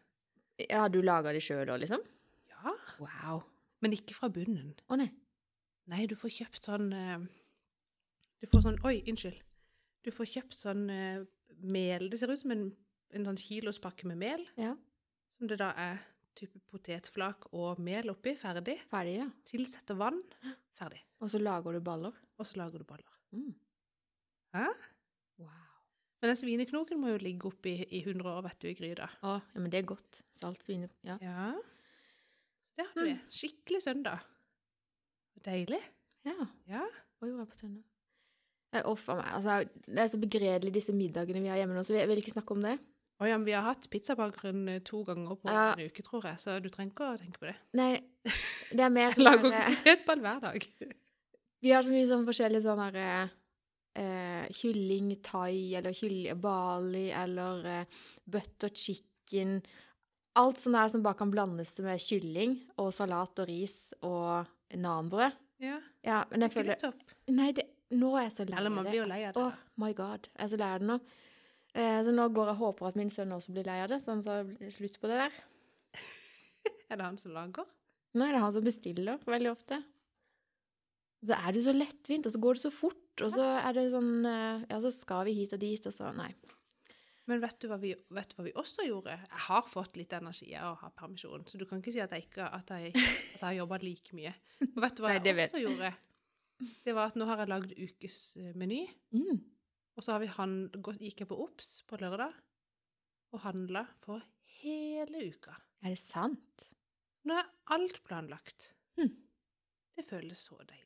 [0.70, 2.02] Ja, du lager det sjøl òg, liksom?
[2.50, 3.44] Ja, Wow.
[3.85, 4.75] Men ikke fra bunnen.
[4.88, 5.11] Å nei.
[5.90, 7.21] Nei, du får kjøpt sånn eh,
[8.42, 9.38] Du får sånn Oi, unnskyld.
[10.02, 11.21] Du får kjøpt sånn eh,
[11.62, 12.64] mel Det ser ut som en,
[13.14, 14.73] en sånn kilospakke med mel, Ja.
[15.37, 16.00] som det da er
[16.37, 18.80] type potetflak og mel oppi, ferdig.
[18.90, 19.28] Ferdig, ja.
[19.49, 20.18] Tilsetter vann,
[20.76, 21.00] ferdig.
[21.23, 22.12] Og så lager du baller.
[22.37, 23.14] Og så lager du baller.
[23.33, 23.54] Mm.
[24.52, 24.66] Hæ?
[25.40, 25.62] Wow.
[26.21, 29.09] Men den svineknoken må jo ligge oppi i 100 år, vet du, i gryta.
[29.23, 30.21] Å, ja, men det er godt.
[30.37, 30.90] Salt svine...
[31.06, 31.16] Ja.
[31.25, 31.49] Ja.
[32.76, 33.14] Det hadde vi.
[33.33, 34.25] Skikkelig søndag.
[35.47, 35.83] Deilig.
[36.26, 36.35] ja.
[36.68, 36.83] Ja.
[37.16, 37.85] Hva gjorde jeg på søndag?
[38.76, 39.28] Jeg offer meg.
[39.38, 39.54] Altså,
[39.87, 42.52] det er så begredelig, disse middagene vi har hjemme nå, så jeg vil ikke snakke
[42.56, 42.75] om det.
[43.23, 45.71] Og ja, men vi har hatt pizzabakgrunn eh, to ganger på Ja.
[45.73, 47.54] en uke, tror jeg, så du trenger ikke å tenke på det.
[47.78, 48.02] Nei,
[48.76, 50.66] det er mer sånn Lager der, potetball hver dag.
[51.64, 53.30] Vi har så mye sånn forskjellige sånne her,
[54.02, 59.62] eh, kylling thai, eller kylling bali, eller eh, butter chicken.
[60.37, 65.33] Alt sånt her som bare kan blandes med kylling og salat og ris og nanbrød.
[65.64, 66.90] Ja, Ja, men jeg føler det?
[67.33, 67.64] Nei, det,
[67.97, 69.00] nå er jeg så lei Eller man av blir det.
[69.00, 69.45] jo lei av det.
[69.47, 70.28] Oh my god.
[70.37, 70.99] Jeg er så lei av det nå.
[71.76, 73.99] Eh, så nå går jeg og håper at min sønn også blir lei av det,
[74.05, 75.38] sånn så det slutt på det der.
[76.90, 77.66] Er det han som lager?
[78.16, 79.81] Nei, det er han som bestiller veldig ofte.
[81.26, 83.73] Da er det jo så lettvint, og så går det så fort, og så er
[83.76, 86.31] det sånn eh, Ja, så skal vi hit og dit, og så Nei.
[87.26, 89.16] Men vet du, vi, vet du hva vi også gjorde?
[89.18, 92.12] Jeg har fått litt energi av å ha permisjon, så du kan ikke si at
[92.14, 94.31] jeg, ikke, at jeg, at jeg har jobba like mye.
[94.68, 95.90] Og vet du hva Nei, jeg jeg vet også gjorde?
[96.87, 98.81] Det var at nå har jeg lagd ukesmeny,
[99.12, 99.40] Mm.
[99.98, 102.33] og så har vi hand, gikk jeg på OBS på lørdag
[103.35, 104.22] og handla for
[104.62, 105.57] hele uka.
[105.83, 106.70] Er det sant?
[107.27, 108.70] Nå er alt planlagt.
[108.96, 109.11] Mm.
[109.98, 110.86] Det føles så deilig.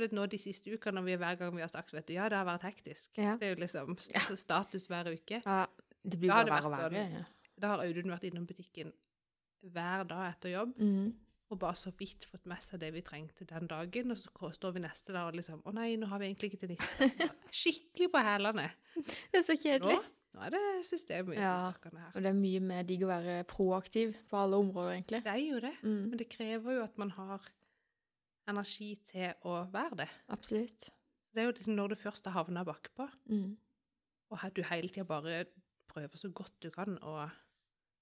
[0.00, 2.28] For det nå de siste ukene, vi hver gang vi har sagt vet du, ja,
[2.32, 3.10] det har vært hektisk.
[3.20, 3.34] Ja.
[3.36, 3.96] Det er jo liksom
[4.46, 5.42] status hver uke.
[5.44, 5.66] Ja,
[6.02, 7.02] det blir bare verre og verre.
[7.04, 7.18] sånn.
[7.20, 7.24] Ja.
[7.60, 8.94] Da har Audun vært innom butikken
[9.74, 11.10] hver dag etter jobb Mm.
[11.50, 14.10] og bare så vidt fått med seg det vi trengte den dagen.
[14.14, 16.60] Og så står vi neste dag og liksom Å nei, nå har vi egentlig ikke
[16.64, 17.28] til niste.
[17.60, 18.70] Skikkelig på hælene.
[18.96, 19.98] Det er så Nå, kjedelig.
[20.32, 21.58] nå er det systemet i Ja.
[21.72, 22.12] sakene her.
[22.14, 25.22] Og det er mye mer digg å være proaktiv på alle områder, egentlig.
[25.26, 25.74] Det er jo det.
[25.82, 26.00] Mm.
[26.08, 27.40] Men det krever jo at man har
[28.50, 30.08] energi til å være det.
[30.28, 30.90] Absolutt.
[31.26, 33.56] Så det er jo liksom når du først har havna bakpå, Mm.
[34.30, 35.44] og du hele tida bare
[35.88, 37.30] prøver så godt du kan å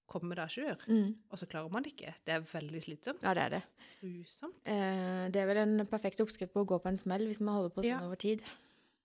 [0.09, 1.15] komme deg à jour, Mm.
[1.31, 2.13] og så klarer man det ikke.
[2.25, 3.21] Det er veldig slitsomt.
[3.21, 3.63] Ja, det er det.
[4.01, 4.55] Grusomt.
[4.65, 7.55] Eh, det er vel en perfekt oppskrift på å gå på en smell hvis man
[7.55, 8.01] holder på sånn Ja.
[8.05, 8.41] over tid.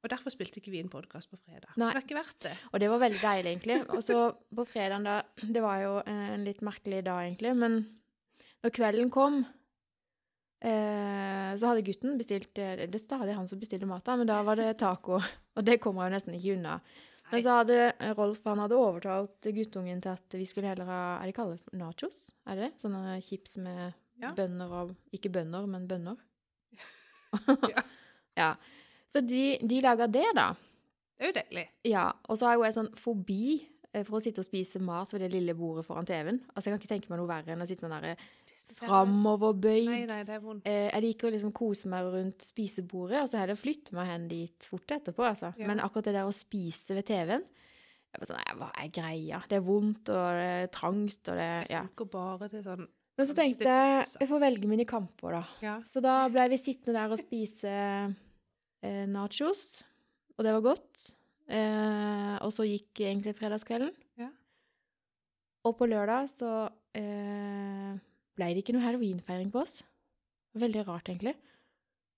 [0.03, 1.69] Og derfor spilte ikke vi en podkast på fredag.
[1.77, 1.93] Nei.
[1.93, 2.57] Det er ikke vært det.
[2.75, 3.89] Og det var veldig deilig, egentlig.
[3.89, 7.99] Og så på fredagen da Det var jo en litt merkelig dag, egentlig, men
[8.63, 9.47] når kvelden kom
[10.65, 14.57] så hadde gutten bestilt eh, Det er stadig han som bestiller mat, men da var
[14.57, 15.19] det taco.
[15.57, 16.79] Og det kommer jo nesten ikke unna.
[17.31, 21.01] Men så hadde eh, Rolf han hadde overtalt guttungen til at vi skulle heller ha
[21.23, 22.31] Er det kalt nachos?
[22.47, 22.81] Er det det?
[22.85, 24.31] Sånne chips med Ja.
[24.37, 26.17] bønner og Ikke bønner, men bønner.
[27.75, 27.83] Ja.
[28.39, 28.51] ja.
[29.11, 30.53] Så de, de laga det, da.
[31.19, 31.65] Det er jo deilig.
[31.87, 33.45] Ja, og så har jo jeg sånn fobi
[33.93, 36.41] eh, for å sitte og spise mat ved det lille bordet foran TV-en.
[36.55, 38.15] Altså, jeg kan ikke tenke meg noe verre enn å sitte sånn derre
[38.79, 40.11] framoverbøyd.
[40.11, 40.31] Er.
[40.65, 44.29] Eh, jeg liker å liksom kose meg rundt spisebordet, og så heller flytte meg hen
[44.31, 45.53] dit fort etterpå, altså.
[45.59, 45.69] Ja.
[45.71, 47.45] Men akkurat det der å spise ved TV-en
[48.15, 49.39] jeg bare sånn, nei, Hva er greia?
[49.51, 51.81] Det er vondt, og det er trangt, og det Ja.
[51.83, 52.87] funker bare til sånn
[53.19, 55.45] Men så tenkte jeg jeg får velge mine kamper, da.
[55.63, 55.81] Ja.
[55.83, 58.15] Så da ble vi sittende der og spise
[58.83, 59.83] eh, nachos,
[60.39, 61.15] og det var godt.
[61.49, 63.93] Eh, og så gikk egentlig fredagskvelden.
[64.19, 64.31] Ja.
[65.65, 67.95] Og på lørdag så eh,
[68.39, 69.81] ble det ikke noe halloweenfeiring på oss.
[70.59, 71.35] Veldig rart, egentlig.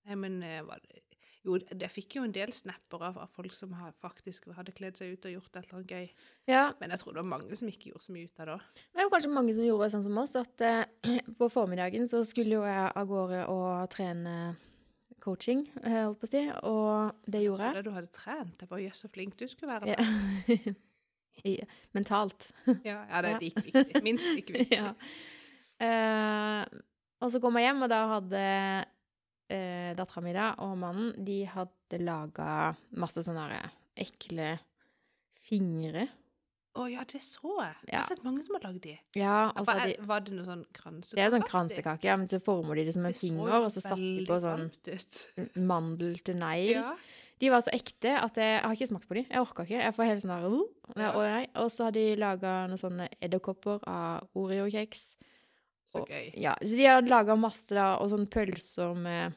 [0.07, 1.03] Nei, men eh, var det
[1.47, 3.71] Jo, jeg fikk jo en del snapper av, folk som
[4.03, 6.07] faktisk hadde kledd seg ut og gjort et eller annet gøy.
[6.51, 8.57] Ja, Men jeg tror det var mange som ikke gjorde så mye ut av det.
[8.91, 12.59] Det jo kanskje mange som gjorde sånn som oss, at eh, på formiddagen så skulle
[12.59, 14.35] jo jeg av gårde og trene
[15.23, 17.79] coaching, eh, holdt på å si, og det gjorde jeg.
[17.79, 18.59] Det du hadde trent.
[18.61, 19.95] Jeg bare jøss, så flink du skulle være.
[19.95, 20.75] Ja.
[21.97, 22.51] Mentalt.
[22.83, 24.03] Ja, ja det er like viktig.
[24.05, 24.77] Minst like viktig.
[24.81, 24.93] ja.
[25.83, 26.61] Eh,
[27.23, 28.43] og så kom jeg hjem, og da hadde
[29.49, 33.61] uh, dattera mi og mannen de hadde laga masse sånne
[33.97, 34.53] ekle
[35.47, 36.07] fingre.
[36.77, 37.77] Å ja, det så jeg.
[37.87, 38.93] Jeg har sett mange som har lagd de.
[39.17, 41.17] Ja, altså, så Var, har var det noe sånn kransekake?
[41.17, 43.81] Det er sånn kransekake, ja, men så former de det som en finger, og så
[43.81, 44.67] satte de på sånn
[45.65, 46.75] mandel til negl.
[46.75, 46.91] Ja.
[47.41, 49.23] De var så ekte at jeg, jeg har ikke smakt på de.
[49.25, 49.81] Jeg orka ikke.
[49.81, 51.01] Jeg får helt sånn der!
[51.01, 51.09] Ja.
[51.61, 55.11] og så har de laga noen sånne edderkopper av Oreo-kjeks.
[55.87, 56.31] Så Og- gøy.
[56.35, 59.33] Ja, så de har laga masse, da, og sånne pølser med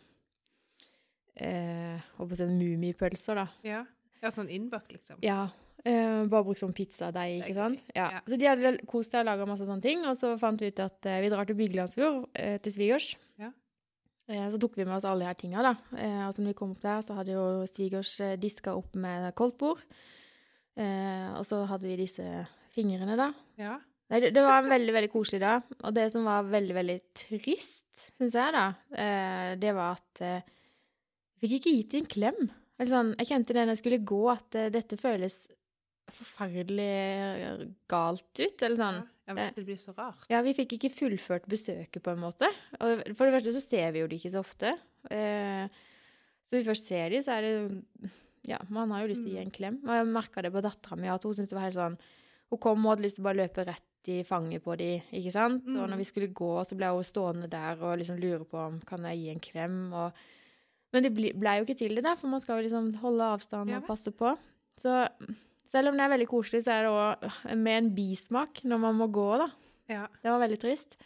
[1.40, 3.46] eh, Håper å si mummipølser, da.
[3.66, 3.84] Ja.
[4.22, 5.20] ja, sånn innbakt, liksom.
[5.24, 5.44] Ja.
[5.84, 7.80] Eh, bare brukt som pizzadeig, ikke sant?
[7.96, 8.10] Ja.
[8.18, 8.20] Ja.
[8.28, 10.82] Så de hadde kost seg og laga masse sånne ting, og så fant vi ut
[10.84, 13.14] at eh, vi drar til Bygdelandsfjord, eh, til svigers.
[13.40, 13.48] Ja.
[14.28, 15.72] Eh, så tok vi med oss alle de her tinga, da.
[15.96, 18.98] Eh, og så når vi kom opp der, så hadde jo svigers eh, diska opp
[19.00, 19.80] med koldtbord.
[20.76, 22.26] Eh, og så hadde vi disse
[22.76, 23.30] fingrene, da.
[23.60, 23.78] Ja.
[24.11, 25.68] Nei, det, det var en veldig, veldig koselig dag.
[25.85, 28.64] Og det som var veldig, veldig trist, syns jeg, da,
[28.99, 30.49] eh, det var at eh,
[31.38, 32.40] jeg fikk ikke gitt en klem.
[32.81, 35.37] Eller sånn, jeg kjente det når jeg skulle gå, at eh, dette føles
[36.11, 38.64] forferdelig galt ut.
[38.66, 39.01] Eller sånn.
[39.29, 39.37] ja.
[39.37, 40.25] men det blir så rart.
[40.33, 42.51] Ja, vi fikk ikke fullført besøket, på en måte.
[42.81, 44.75] Og for det første så ser vi jo de ikke så ofte.
[45.12, 45.68] Eh,
[46.42, 48.11] så når vi først ser de, så er det
[48.49, 49.79] Ja, man har jo lyst til å gi en klem.
[49.87, 52.01] Og jeg merka det på dattera mi, at hun syntes det var helt sånn
[52.51, 55.32] Hun kom og hadde lyst til å bare løpe rett i fanget på de, ikke
[55.32, 55.66] sant?
[55.66, 55.90] Og Mm.
[55.90, 59.02] når vi skulle gå, så ble hun stående der og liksom lure på om kan
[59.04, 59.92] jeg gi en klem.
[59.92, 60.12] Og,
[60.92, 63.22] men det ble, ble jo ikke til det, der, for man skal jo liksom holde
[63.22, 64.36] avstand og passe på.
[64.80, 65.08] Så
[65.66, 68.94] selv om det er veldig koselig, så er det òg med en bismak når man
[68.94, 69.50] må gå, da.
[69.88, 70.06] Ja.
[70.22, 70.96] Det var veldig trist.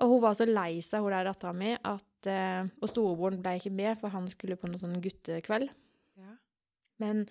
[0.00, 3.56] Og hun var så lei seg, hun der dattera mi, at uh, Og storebroren ble
[3.58, 5.68] ikke med, for han skulle på noe sånn guttekveld.
[6.16, 6.34] ja.
[7.00, 7.26] Men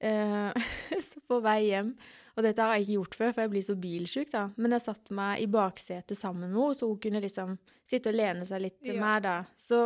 [1.10, 1.90] så på vei hjem
[2.38, 4.46] Og dette har jeg ikke gjort før, for jeg blir så bilsjuk, da.
[4.56, 7.56] Men jeg satte meg i baksetet sammen med henne, så hun kunne liksom
[7.90, 9.00] sitte og lene seg litt til Ja.
[9.02, 9.34] meg, da.
[9.60, 9.82] Så,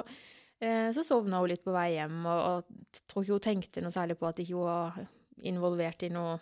[0.60, 3.90] eh, så sovna hun litt på vei hjem, og, og tror ikke hun tenkte noe
[3.96, 5.00] særlig på at ikke hun var
[5.42, 6.36] involvert i noe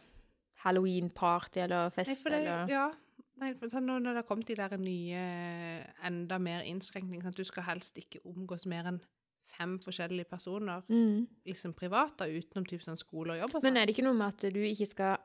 [0.67, 2.21] halloween-party eller Nei, fest.
[2.23, 2.69] for det, eller...
[2.71, 2.91] ja.
[3.43, 5.23] Nei, for sånn, når når det har kommet de der nye,
[6.07, 9.01] enda mer innskrenkninger, sånn at du skal helst ikke omgås mer enn
[9.63, 11.27] fem forskjellige personer, Mm.
[11.47, 13.83] liksom privat, da, utenom typ sånn skole og jobb og Men sånn.
[13.83, 15.17] er det ikke noe med at du ikke skal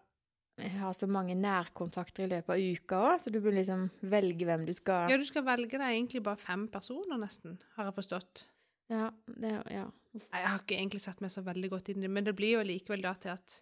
[0.80, 3.20] ha så mange nærkontakter i løpet av uka òg?
[3.22, 6.38] Så du bør liksom velge hvem du skal Ja, du skal velge deg egentlig bare
[6.38, 8.46] fem personer, nesten, har jeg forstått.
[8.90, 9.12] Ja.
[9.28, 9.86] Det, ja.
[10.16, 12.54] Jeg har ikke egentlig satt meg så veldig godt inn i det, men det blir
[12.58, 13.62] jo likevel da til at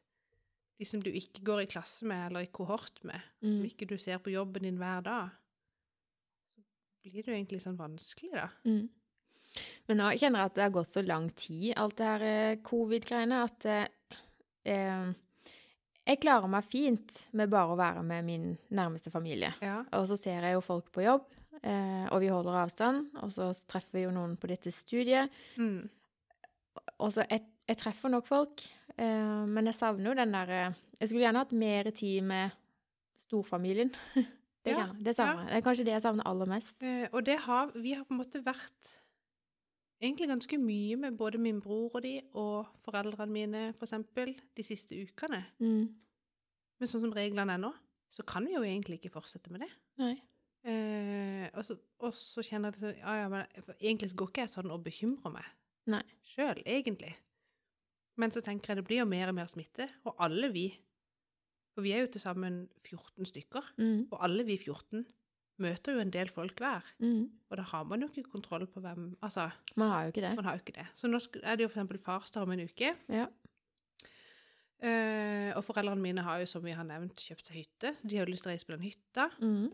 [0.80, 3.66] de som du ikke går i klasse med, eller i kohort med, som Mm.
[3.72, 5.30] ikke du ser på jobben din hver dag,
[6.56, 6.62] så
[7.04, 8.50] blir det jo egentlig sånn vanskelig, da.
[8.66, 8.90] Mm.
[9.89, 12.58] Men nå kjenner jeg at det har gått så lang tid, alt det her eh,
[12.65, 14.20] covid-greiene, at eh,
[14.72, 15.13] eh,
[16.06, 19.54] jeg klarer meg fint med bare å være med min nærmeste familie.
[19.65, 19.80] Ja.
[19.98, 21.26] Og så ser jeg jo folk på jobb,
[21.62, 25.34] eh, og vi holder avstand, og så treffer vi jo noen på dette studiet.
[25.58, 25.88] Mm.
[27.00, 28.65] Og så jeg, jeg treffer nok folk,
[28.98, 32.56] eh, men jeg savner jo den der eh, Jeg skulle gjerne hatt mer tid med
[33.26, 33.94] storfamilien.
[34.65, 35.52] Det, Ja, det savner jeg.
[35.52, 36.80] Det er kanskje det jeg savner aller mest.
[36.82, 38.96] Eh, og det har Vi har på en måte vært
[40.02, 44.64] egentlig ganske mye med både min bror og de, og foreldrene mine, for eksempel, de
[44.64, 45.44] siste ukene.
[45.60, 45.86] Mm.
[46.80, 47.72] Men sånn som reglene er nå,
[48.12, 49.70] så kan vi jo egentlig ikke fortsette med det.
[50.02, 50.16] Nei.
[50.66, 53.44] Eh, og, så, og så kjenner jeg sånn ja, ja, men
[53.78, 55.52] Egentlig går ikke jeg sånn og bekymrer meg
[56.26, 57.12] sjøl, egentlig.
[58.18, 60.66] Men så tenker jeg det blir jo mer og mer smitte, og alle vi
[61.76, 64.08] For vi er jo til sammen 14 stykker, Mm.
[64.10, 65.06] og alle vi 14
[65.62, 66.86] møter jo en del folk hver.
[67.00, 67.30] Mm.
[67.50, 70.36] Og da har man jo ikke kontroll på hvem Altså, Man har jo ikke det.
[70.36, 70.88] man har jo ikke det.
[70.94, 72.96] Så nå er det jo eksempel farsdag om en uke.
[73.10, 73.28] Ja.
[74.86, 77.94] Uh, og foreldrene mine har jo, som vi har nevnt, kjøpt seg hytte.
[77.96, 79.30] Så de har jo lyst til å reise på den hytta.
[79.39, 79.70] Mm.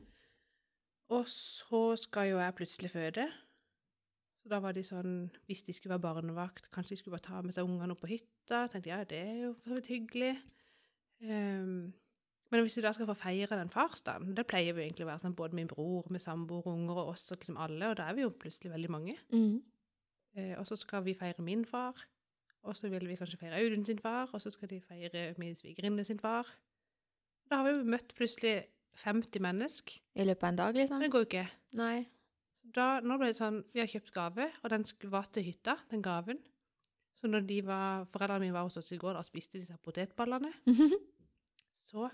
[1.11, 3.25] Og så skal jo jeg plutselig føde.
[4.41, 7.41] Så da var de sånn Hvis de skulle være barnevakt, kanskje de skulle bare ta
[7.45, 8.67] med seg ungene opp på hytta.
[8.71, 10.31] tenkte jeg, ja, det er jo for så vidt hyggelig.
[11.21, 11.91] Ehm,
[12.51, 15.23] men hvis vi da skal få feire den farsdagen, det pleier vi egentlig å være
[15.23, 18.17] sånn både min bror, med samboer unger og oss og liksom alle, og da er
[18.17, 19.15] vi jo plutselig veldig mange.
[19.31, 19.61] Mm.
[20.35, 21.97] Eh, og så skal vi feire min far,
[22.67, 25.55] og så vil vi kanskje feire Audun sin far, og så skal de feire min
[25.55, 26.49] svigerinne sin far.
[27.49, 28.65] Da har vi jo møtt plutselig
[28.99, 30.01] 50 mennesker.
[30.19, 30.99] I løpet av en dag, liksom?
[31.01, 31.45] Det går jo ikke.
[31.79, 31.97] Nei.
[32.61, 35.77] Så da, nå ble det sånn, vi har kjøpt gave, og den var til hytta,
[35.91, 36.43] den gaven.
[37.15, 40.51] Så når de var, foreldrene mine var hos oss i går, da spiste disse potetballene.
[41.87, 42.07] Så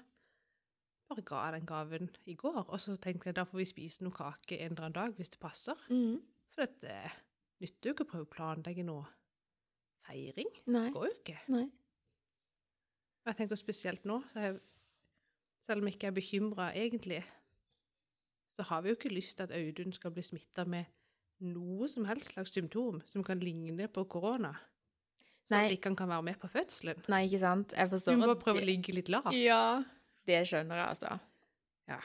[1.07, 4.15] bare ga den gaven i går, og så tenkte jeg da får vi spise noe
[4.15, 5.87] kake en eller annen dag hvis det passer.
[5.89, 6.17] mm.
[6.57, 7.17] For det eh,
[7.61, 9.05] nytter jo ikke å prøve å planlegge noe
[10.07, 10.49] feiring.
[10.73, 10.87] Nei.
[10.87, 11.37] Det går jo ikke.
[11.53, 11.65] Nei.
[13.21, 14.59] Og jeg tenker spesielt nå, så jeg,
[15.67, 17.19] selv om jeg ikke er bekymra egentlig,
[18.57, 20.87] så har vi jo ikke lyst til at Audun skal bli smitta med
[21.45, 24.55] noe som helst slags symptom som kan ligne på korona.
[25.45, 25.65] Så Nei.
[25.67, 27.03] at ikke han kan være med på fødselen.
[27.11, 27.75] Nei, ikke sant?
[27.77, 29.35] Jeg Vi forstår må bare prøve å ligge litt lavt.
[29.37, 29.83] Ja.
[30.27, 31.13] Det skjønner jeg, altså.
[31.87, 31.99] Ja.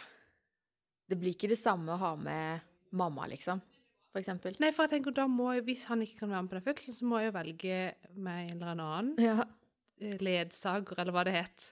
[1.11, 2.61] Det blir ikke det samme å ha med
[2.96, 3.58] mamma, liksom,
[4.12, 4.54] for eksempel.
[4.62, 6.66] Nei, for jeg tenker da må jeg, Hvis han ikke kan være med på den
[6.68, 7.80] fødselen, så må jeg jo velge
[8.28, 9.46] meg en eller annen Ja.
[10.00, 11.66] eh, ledsager, eller hva det het.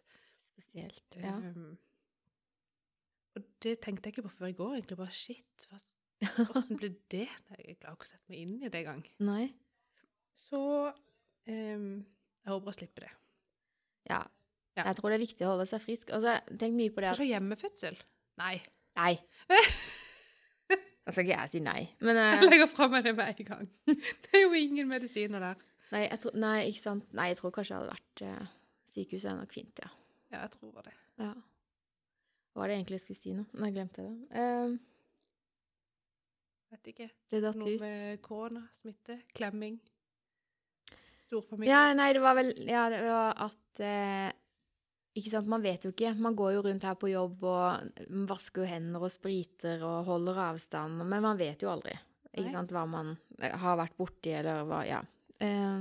[0.50, 1.20] Spesielt.
[1.22, 1.36] Ja.
[1.38, 1.76] Um,
[3.38, 4.74] og det tenkte jeg ikke på før i går.
[4.80, 5.78] egentlig bare, Shit, hva,
[6.50, 7.28] hvordan ble det?
[7.52, 9.04] Nei, Jeg klarer ikke å sette meg inn i det engang.
[9.22, 9.46] Nei.
[10.36, 10.58] Så
[10.90, 13.12] um, jeg håper å slippe det.
[14.10, 14.24] Ja.
[14.80, 14.88] Ja.
[14.88, 16.12] Jeg tror det er viktig å holde seg frisk.
[16.16, 17.98] Og så tenk mye på det at Kanskje hjemmefødsel?
[18.40, 18.54] Nei.
[18.98, 19.14] Nei.
[21.00, 21.80] Da skal ikke jeg si nei.
[22.04, 23.68] Men Jeg eh, legger fra meg det med en gang.
[24.22, 25.62] Det er jo ingen medisiner der.
[25.90, 27.08] nei, jeg tror, nei, ikke sant.
[27.16, 28.52] Nei, jeg tror kanskje jeg hadde vært uh,
[28.92, 29.88] Sykehuset nok fint, ja.
[30.30, 30.92] Ja, jeg tror det.
[31.18, 31.32] ja.
[32.50, 33.44] Hva var det egentlig jeg skulle si nå?
[33.56, 34.14] Nei, jeg glemte det.
[34.36, 34.78] Uh...
[36.70, 37.08] Vet ikke.
[37.32, 37.82] det datt Noe ut.
[37.82, 39.80] med korona, smitte, klemming.
[41.26, 41.70] Storfamilie.
[41.70, 44.30] Ja, nei, det var vel Ja, det var at eh,
[45.18, 46.12] Ikke sant, man vet jo ikke.
[46.22, 51.02] Man går jo rundt her på jobb og vasker hender og spriter og holder avstand,
[51.02, 51.96] men man vet jo aldri
[52.30, 55.00] ikke sant, hva man eh, har vært borti, eller hva Ja.
[55.42, 55.80] Eh,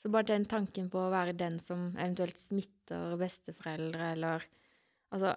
[0.00, 4.46] så bare den tanken på å være den som eventuelt smitter besteforeldre, eller
[5.14, 5.30] Altså,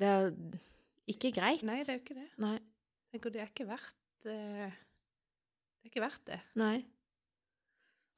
[0.00, 0.58] det er jo
[1.12, 1.64] ikke greit.
[1.66, 2.28] Nei, det er jo ikke det.
[2.40, 2.54] Nei.
[3.10, 6.38] Det er ikke verdt eh, Det er ikke verdt det.
[6.56, 6.76] Nei.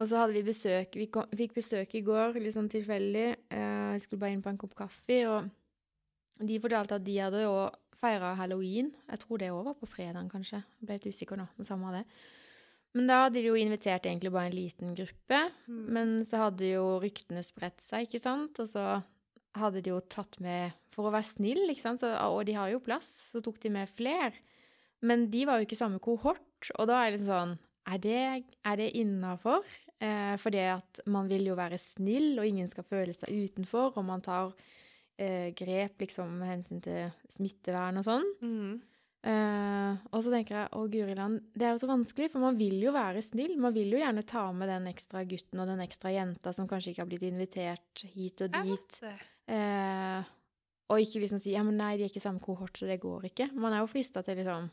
[0.02, 3.28] Og så hadde vi besøk Vi kom, fikk besøk i går, litt sånn tilfeldig.
[3.54, 7.44] Eh, jeg skulle bare inn på en kopp kaffe, og de fortalte at de hadde
[7.44, 7.54] jo
[8.02, 8.90] feira halloween.
[9.10, 10.62] Jeg tror det òg var på fredagen, kanskje.
[10.80, 12.04] Jeg ble litt usikker nå, men samme av det.
[12.96, 15.40] Men da hadde de jo invitert egentlig bare en liten gruppe.
[15.70, 15.82] Mm.
[15.96, 18.58] Men så hadde jo ryktene spredt seg, ikke sant?
[18.60, 18.86] Og så
[19.56, 22.02] hadde de jo tatt med For å være snill, ikke sant?
[22.02, 24.36] Så, og de har jo plass, så tok de med fler.
[25.02, 27.54] Men de var jo ikke samme kohort, og da er det liksom sånn
[27.90, 28.18] Er det,
[28.62, 29.64] er det innafor?
[30.02, 33.92] Eh, for det at man vil jo være snill, og ingen skal føle seg utenfor,
[33.94, 34.50] og man tar
[35.20, 38.26] eh, grep liksom med hensyn til smittevern og sånn.
[38.42, 38.72] Mm.
[39.22, 42.58] Eh, og så tenker jeg å guri land, det er jo så vanskelig, for man
[42.58, 43.54] vil jo være snill.
[43.62, 46.92] Man vil jo gjerne ta med den ekstra gutten og den ekstra jenta som kanskje
[46.92, 49.02] ikke har blitt invitert hit og dit.
[49.52, 50.30] Eh,
[50.90, 53.30] og ikke liksom si ja, men nei, de er ikke samme kohort, så det går
[53.30, 53.52] ikke.
[53.54, 54.66] Man er jo frista til liksom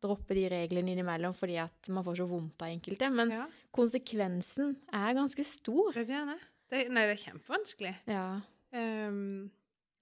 [0.00, 3.10] droppe de reglene innimellom fordi at man får så vondt av enkelte.
[3.12, 5.92] Men Ja, konsekvensen er ganske stor.
[5.94, 6.38] det er det.
[6.70, 7.94] Det, nei, det er kjempevanskelig.
[8.06, 8.40] Ja.
[8.72, 9.50] Um,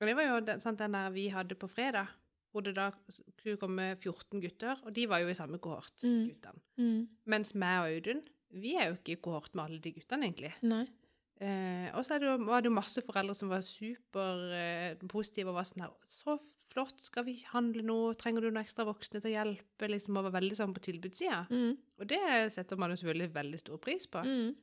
[0.00, 2.06] og det var jo den, sant, den der vi hadde på fredag,
[2.52, 6.28] hvor det da skulle komme 14 gutter, og de var jo i samme kohort, Mm.
[6.28, 6.60] guttene.
[6.78, 7.08] Mm.
[7.26, 10.52] Mens meg og Audun, vi er jo ikke i kohort med alle de guttene, egentlig.
[10.62, 10.86] Nei.
[11.40, 15.66] Uh, og så det jo, var det jo masse foreldre som var superpositive og var
[15.68, 16.38] sånn her Så
[16.72, 18.14] flott, skal vi handle noe?
[18.18, 19.88] Trenger du noen ekstra voksne til å hjelpe?
[19.88, 21.44] Liksom, og var veldig sånn på tilbudssida.
[21.50, 21.76] Mm.
[22.00, 22.20] Og det
[22.54, 24.22] setter man jo selvfølgelig veldig stor pris på.
[24.24, 24.54] Mm.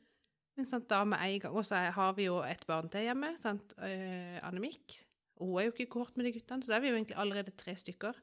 [0.55, 3.33] Men sant, da med en gang Og så har vi jo et barn til hjemme,
[3.41, 5.01] sant, eh, Annemik.
[5.41, 6.95] Og hun er jo ikke i kohort med de guttene, så da er vi jo
[6.95, 8.15] egentlig allerede tre stykker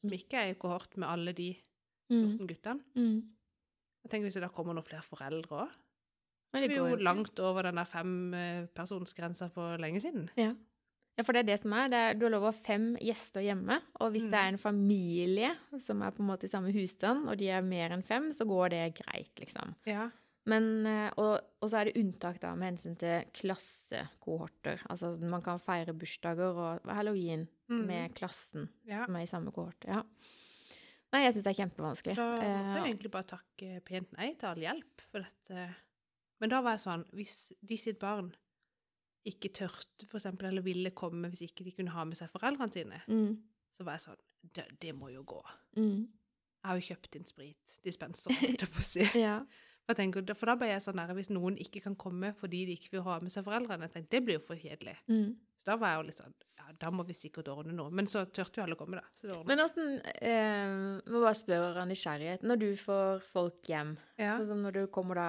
[0.00, 1.52] som ikke er i kohort med alle de
[2.12, 2.36] Mm.
[2.36, 2.82] 14 guttene.
[2.94, 3.22] Mm.
[4.04, 5.70] Jeg tenker Hvis det da kommer noen flere foreldre òg
[6.52, 10.28] Men Vi det er går jo langt over den der fempersonsgrensa for lenge siden.
[10.36, 10.52] Ja.
[11.14, 11.90] Ja, for det er det som er.
[11.92, 13.78] Det er du har lov å ha fem gjester hjemme.
[14.02, 17.38] Og hvis det er en familie som er på en måte i samme husstand, og
[17.38, 19.76] de er mer enn fem, så går det greit, liksom.
[19.86, 20.08] Ja.
[20.50, 24.82] Men, eh, og, og så er det unntak da med hensyn til klassekohorter.
[24.92, 27.84] Altså man kan feire bursdager og halloween mm.
[27.88, 29.06] med klassen ja.
[29.06, 29.88] som er i samme kohort.
[29.88, 30.02] Ja.
[31.14, 32.18] Nei, jeg syns det er kjempevanskelig.
[32.18, 35.04] Da måtte jeg Eh, egentlig bare takke pent nei til all hjelp.
[35.08, 35.66] For dette.
[36.42, 38.32] Men da var jeg sånn Hvis de sitt barn
[39.30, 42.72] ikke tørte, for eksempel, eller ville komme hvis ikke de kunne ha med seg foreldrene
[42.74, 43.30] sine, mm,
[43.78, 44.22] så var jeg sånn
[44.54, 45.40] Det, det må jo gå.
[45.78, 46.02] mm,
[46.60, 49.06] Jeg har jo kjøpt inn spritdispenser, holdt jeg på å si.
[49.26, 49.38] ja.
[49.84, 52.76] For, tenker, for da ble jeg sånn der, Hvis noen ikke kan komme fordi de
[52.78, 54.94] ikke vil ha med seg foreldrene, jeg tenkte, det blir jo for kjedelig.
[55.08, 55.34] Mm.
[55.60, 57.90] Så da var jeg jo litt sånn Ja, da må vi sikkert ordne noe.
[57.92, 59.40] Men så turte jo alle å komme, da.
[59.48, 62.44] Men åssen eh, Må bare spørre av nysgjerrighet.
[62.44, 64.36] Når du får folk hjem, ja.
[64.38, 65.28] sånn som når du kommer da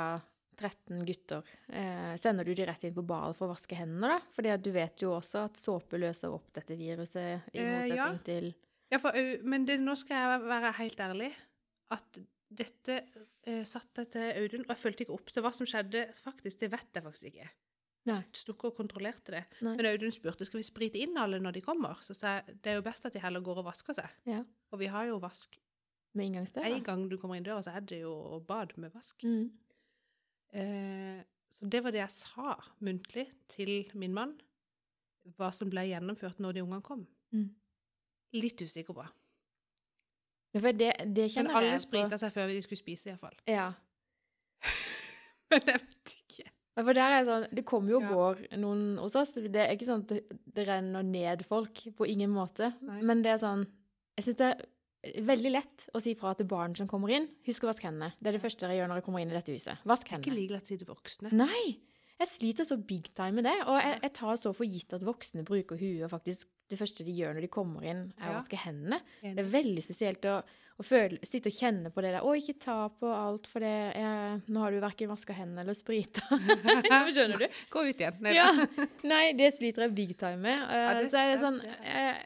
[0.58, 4.20] 13 gutter, eh, sender du de rett inn på badet for å vaske hendene, da?
[4.36, 8.18] Fordi du vet jo også at såpe løser opp dette viruset, i Eh, motsetning ja.
[8.24, 8.54] til
[8.92, 11.32] Ja, for, au- men det, nå skal jeg være helt ærlig.
[11.92, 12.20] At
[12.56, 13.00] dette
[13.48, 16.08] uh, satte jeg til Audun, og jeg fulgte ikke opp til hva som skjedde.
[16.24, 17.50] faktisk, Det vet jeg faktisk ikke.
[18.06, 18.20] Nei.
[18.38, 19.44] Sto ikke og kontrollerte det.
[19.66, 19.76] Nei.
[19.76, 21.98] Men Audun spurte skal vi sprite inn alle når de kommer.
[22.06, 24.10] Så sa jeg det er jo best at de heller går og vasker seg.
[24.30, 24.44] Ja.
[24.72, 25.58] Og vi har jo vask.
[26.16, 26.70] Med inngangsdøra?
[26.70, 29.18] En gang du kommer inn døra, så er det jo bad med vask.
[29.26, 29.50] Mm.
[30.56, 31.20] Eh,
[31.52, 34.34] så det var det jeg sa muntlig til min mann.
[35.38, 37.06] Hva som ble gjennomført når de ungene kom.
[37.34, 37.50] Mm.
[38.36, 39.06] Litt usikker på.
[40.56, 41.88] Ja, for det, det Men kjenner alle jeg på.
[41.90, 43.36] sprita seg før de skulle spise, iallfall.
[43.50, 43.72] Ja.
[45.52, 46.52] Men jeg vet ikke.
[46.76, 48.12] For der er sånn, Det kommer jo og Ja.
[48.12, 49.32] går noen hos oss.
[49.40, 51.86] Det er ikke sånn at det renner ned folk.
[51.96, 52.74] På ingen måte.
[52.84, 53.02] Nei.
[53.02, 53.66] Men det er sånn
[54.18, 54.66] Jeg syns det er
[55.28, 57.28] veldig lett å si fra til barn som kommer inn.
[57.48, 58.14] Husk å vaske hendene.
[58.20, 59.84] Det er det første dere gjør når dere kommer inn i dette huset.
[59.88, 60.26] Vask hendene.
[60.28, 61.34] Ikke like lett å si til voksne.
[61.36, 61.66] Nei!
[62.16, 63.56] Jeg sliter så big time med det.
[63.68, 67.14] Og jeg, jeg tar så for gitt at voksne bruker huet, faktisk det første de
[67.14, 69.02] gjør når de kommer inn, er å vaske hendene.
[69.22, 70.40] Det er veldig spesielt å,
[70.80, 72.24] å føle, sitte og kjenne på det der.
[72.26, 75.78] 'Å, ikke ta på alt, for det er, nå har du verken vaska hendene eller
[75.78, 76.26] sprita.'
[77.14, 77.62] Skjønner du?
[77.76, 78.18] Gå ut igjen.
[78.26, 78.50] Nei, Ja.
[79.06, 80.66] Nei, det sliter jeg big time med.
[80.72, 82.24] Ja, det så er det sånn eh,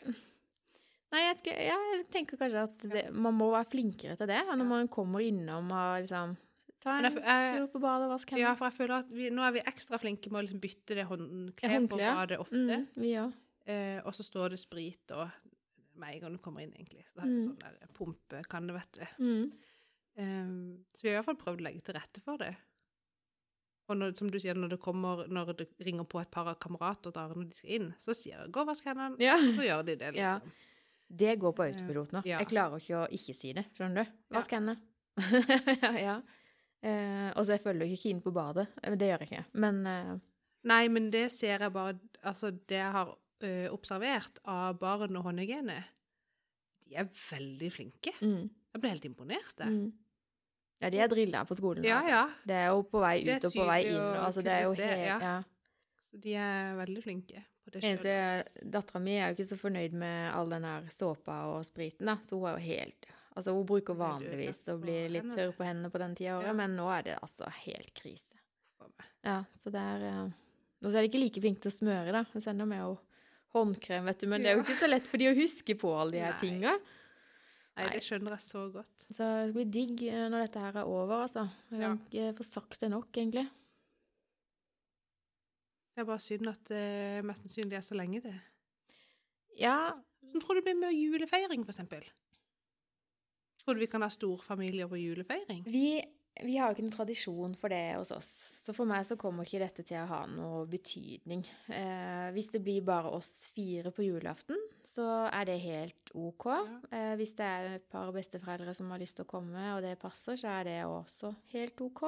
[1.09, 4.43] Nei, jeg, skal, ja, jeg tenker kanskje at det, man må være flinkere til det.
[4.45, 6.35] Når man kommer innom og liksom
[6.79, 8.45] Ta en tur på badet vask hendene.
[8.45, 10.95] Ja, for jeg føler at vi, nå er vi ekstra flinke med å liksom bytte
[10.95, 12.13] det håndkleet på ja.
[12.15, 12.77] badet ofte.
[12.77, 13.09] Mm, vi.
[13.69, 15.27] Eh, og så står det sprit og
[15.99, 17.03] med en gang du kommer inn, egentlig.
[17.09, 17.49] Så det er Mm.
[17.49, 19.25] sånn der pumpekanne, vet du.
[19.25, 19.51] Mm.
[20.15, 20.53] Eh,
[20.95, 22.53] så vi har i hvert fall prøvd å legge til rette for det.
[23.89, 26.59] Og når, som du sier, når det kommer, når det ringer på et par av
[26.61, 29.35] kamerater der når de skal inn, så sier jeg 'gå og vask hendene', Ja.
[29.35, 30.15] og så gjør de det.
[30.23, 30.39] Ja.
[31.09, 32.21] Det går på autopilot nå.
[32.29, 32.37] Ja.
[32.43, 33.63] Jeg klarer ikke å ikke si det.
[33.77, 34.11] Skjønner du?
[34.29, 34.35] Ja.
[34.37, 34.77] Vask hendene.
[36.07, 36.17] ja.
[36.81, 38.67] Eh, og så jeg følger ikke inn på badet.
[38.83, 39.45] Eh, Det gjør jeg ikke.
[39.59, 40.11] Men eh,
[40.69, 41.95] Nei, men det ser jeg bare
[42.27, 45.77] Altså, det jeg har ø, observert av barn og håndhygiene,
[46.83, 48.11] de er veldig flinke.
[48.19, 49.69] mm, Jeg ble helt imponert, jeg.
[49.71, 49.91] mm.
[50.81, 51.83] Ja, de er drilla på skolen.
[51.83, 52.09] Ja, altså.
[52.11, 52.25] ja.
[52.47, 53.95] Det er jo på vei ut og på vei inn.
[53.99, 55.17] Og, Altså, det er jo helt ja.
[55.23, 55.33] ja.
[56.09, 57.41] Så de er veldig flinke
[57.73, 58.49] på det sjøl.
[58.75, 62.17] Dattera mi er jo ikke så fornøyd med all den her såpa og spriten, da.
[62.27, 65.87] Så hun er jo helt Altså, hun bruker vanligvis å bli litt tørr på hendene
[65.93, 66.53] på den tida av året, Ja.
[66.57, 68.35] men nå er det altså helt krise.
[69.23, 70.25] Ja, så det er eh,
[70.83, 72.25] Og så er de ikke like flinke til å smøre, da.
[72.33, 72.97] Jeg sender med
[73.55, 75.93] håndkrem, vet du, men det er jo ikke så lett for de å huske på
[76.01, 76.73] alle de her tinga.
[77.79, 77.93] Nei, Nei.
[77.95, 79.05] det skjønner jeg så godt.
[79.07, 81.45] Så det skal bli digg eh, når dette her er over, altså.
[81.71, 83.45] Jeg kan ikke få sagt det nok, egentlig.
[85.99, 88.35] Det er bare synd at det mest sannsynlig er så lenge til.
[89.59, 89.91] Ja,
[90.29, 92.05] Hvordan tror du det blir med julefeiring, for eksempel?
[93.59, 95.65] Tror du vi kan ha storfamilier på julefeiring?
[95.67, 95.99] Vi,
[96.45, 98.29] vi har jo ikke noen tradisjon for det hos oss,
[98.63, 101.43] så for meg så kommer ikke dette til å ha noe betydning.
[101.67, 106.47] Eh, hvis det blir bare oss fire på julaften, så er det helt OK.
[106.47, 106.79] Ja.
[106.95, 109.97] Eh, hvis det er et par besteforeldre som har lyst til å komme, og det
[109.99, 112.05] passer, så er det også helt OK.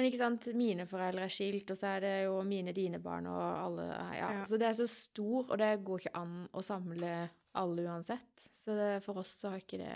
[0.00, 3.26] Men ikke sant, mine foreldre er skilt, og så er det jo mine, dine barn
[3.28, 3.84] og alle
[4.16, 4.28] ja.
[4.38, 4.44] Ja.
[4.48, 7.10] Så det er så stor, og det går ikke an å samle
[7.60, 8.46] alle uansett.
[8.56, 9.90] Så det, for oss så har ikke det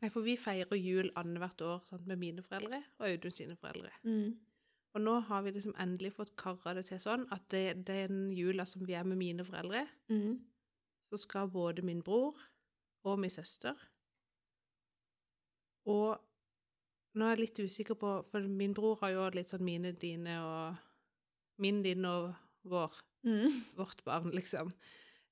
[0.00, 3.92] Nei, for vi feirer jul annethvert år sant, med mine foreldre og Audun sine foreldre.
[4.02, 4.32] mm.
[4.96, 8.64] Og nå har vi liksom endelig fått kara det til sånn at det, den jula
[8.68, 10.40] som vi er med mine foreldre, Mm.
[11.04, 12.34] så skal både min bror
[13.04, 13.76] og min søster
[15.86, 16.18] Og
[17.14, 20.38] nå er jeg litt usikker på For min bror har jo litt sånn mine, dine
[20.42, 20.76] og
[21.62, 22.32] Min, din og
[22.64, 22.94] vår.
[23.28, 23.58] Mm.
[23.78, 24.72] Vårt barn, liksom.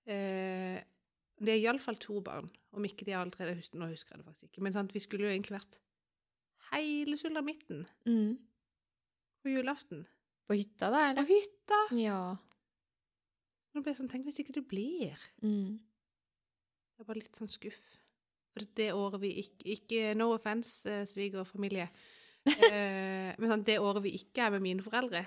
[0.07, 0.77] Eh,
[1.41, 2.51] det er iallfall to barn.
[2.77, 3.25] Om ikke de er
[3.57, 4.63] husker Nå husker jeg det faktisk ikke.
[4.63, 5.79] Men sant, vi skulle jo egentlig vært
[6.71, 8.37] hele sulamitten Mm.
[9.43, 10.05] på julaften.
[10.47, 11.27] På hytta, da, På eller?
[11.27, 11.81] hytta!
[11.97, 12.37] Ja.
[13.75, 15.17] Nå ble jeg sånn, Tenk hvis ikke det blir.
[15.43, 15.79] Mm.
[17.01, 18.00] Er bare litt sånn skuff.
[18.55, 21.89] For det året vi ikke, ikke No offense, eh, svigerfamilie.
[22.47, 25.25] Eh, men sånn, det året vi ikke er med mine foreldre,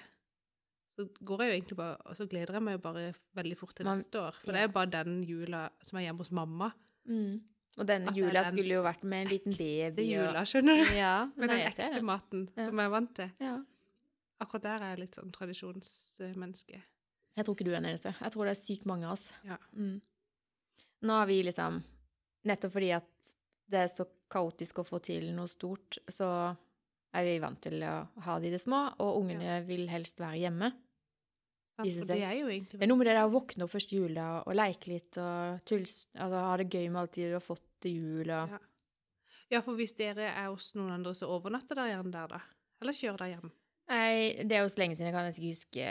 [0.98, 3.04] så går jeg jo egentlig bare, og så gleder jeg meg jo bare
[3.38, 4.36] veldig fort til neste år.
[4.42, 4.54] For ja.
[4.54, 6.72] det er jo bare den jula som er hjemme hos mamma.
[7.10, 7.40] Mm.
[7.78, 9.96] Og denne At jula den- skulle jo vært med en liten baby.
[9.98, 10.92] Det er jula, skjønner du?
[10.98, 12.68] Ja, Med den ekte maten Ja.
[12.68, 13.32] som jeg er vant til.
[13.42, 13.56] Ja.
[14.44, 16.82] Akkurat der er jeg litt sånn tradisjonsmenneske.
[17.36, 18.14] Jeg tror ikke du er den eneste.
[18.22, 19.32] Jeg tror det er sykt mange av oss.
[19.48, 19.58] Ja.
[19.74, 20.02] Mm.
[21.02, 21.82] Nå har vi liksom
[22.46, 23.06] Nettopp fordi at
[23.70, 26.28] det er så kaotisk å få til noe stort, så
[27.14, 27.94] er vi vant til å
[28.26, 30.74] ha de det små, og ungene vil helst være hjemme.
[31.74, 32.04] Seg.
[32.06, 34.26] det er jo egentlig Det er noe med det der å våkne opp første jula
[34.44, 37.98] og leke litt og tuls, altså, ha det gøy med alt de har fått til
[37.98, 38.60] jul og Ja.
[39.52, 42.40] Ja, for hvis dere er hos noen andre, så overnatter dere gjerne der, da?
[42.82, 43.52] Eller kjører dere hjem?
[43.92, 45.90] Nei, det er jo så lenge siden jeg kan ikke huske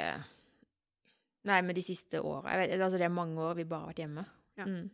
[1.51, 2.55] Nei, men de siste åra.
[2.63, 4.23] Altså, det er mange år vi bare har vært hjemme.
[4.61, 4.67] Ja.
[4.69, 4.85] Mm.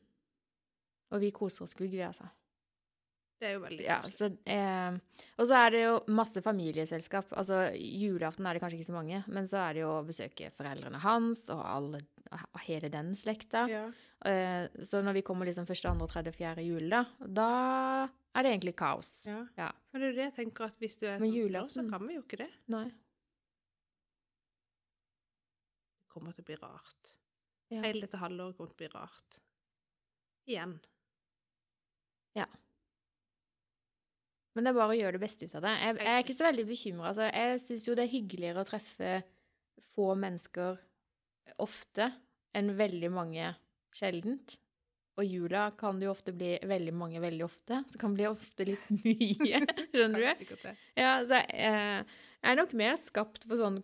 [1.12, 2.24] Og vi koser oss skugg, vi, altså.
[3.38, 4.96] Det er jo veldig Ja, så, eh,
[5.38, 7.30] og så er det jo masse familieselskap.
[7.38, 10.50] Altså, julaften er det kanskje ikke så mange, men så er det jo å besøke
[10.56, 12.00] foreldrene hans og alle,
[12.66, 13.62] hele den slekta.
[13.70, 13.84] Ja.
[14.26, 17.48] Eh, så når vi kommer liksom første, andre, tredje, fjerde jul, da, da
[18.34, 19.12] er det egentlig kaos.
[19.28, 19.44] Ja.
[19.56, 19.70] Ja.
[19.92, 21.90] Men det er jo det jeg tenker at hvis du er Men sånn julaften- så
[21.94, 22.50] kan vi jo ikke det.
[22.74, 22.88] Nei.
[26.02, 27.14] Det kommer til å bli rart.
[27.70, 27.82] Ja.
[27.86, 29.40] Hele dette halvåret kommer til å bli rart.
[30.48, 30.80] Igjen.
[34.58, 35.72] Men det er bare å gjøre det beste ut av det.
[35.78, 37.10] Jeg, jeg er ikke så veldig bekymra.
[37.12, 39.10] Altså, jeg syns jo det er hyggeligere å treffe
[39.92, 40.80] få mennesker
[41.62, 42.08] ofte
[42.58, 43.52] enn veldig mange
[43.94, 44.56] sjeldent.
[45.18, 47.84] Og jula kan det jo ofte bli veldig mange veldig ofte.
[47.86, 49.62] Det kan bli ofte litt mye.
[49.94, 50.26] Skjønner du?
[50.98, 52.04] Ja, så jeg,
[52.42, 53.78] jeg er nok mer skapt for sånn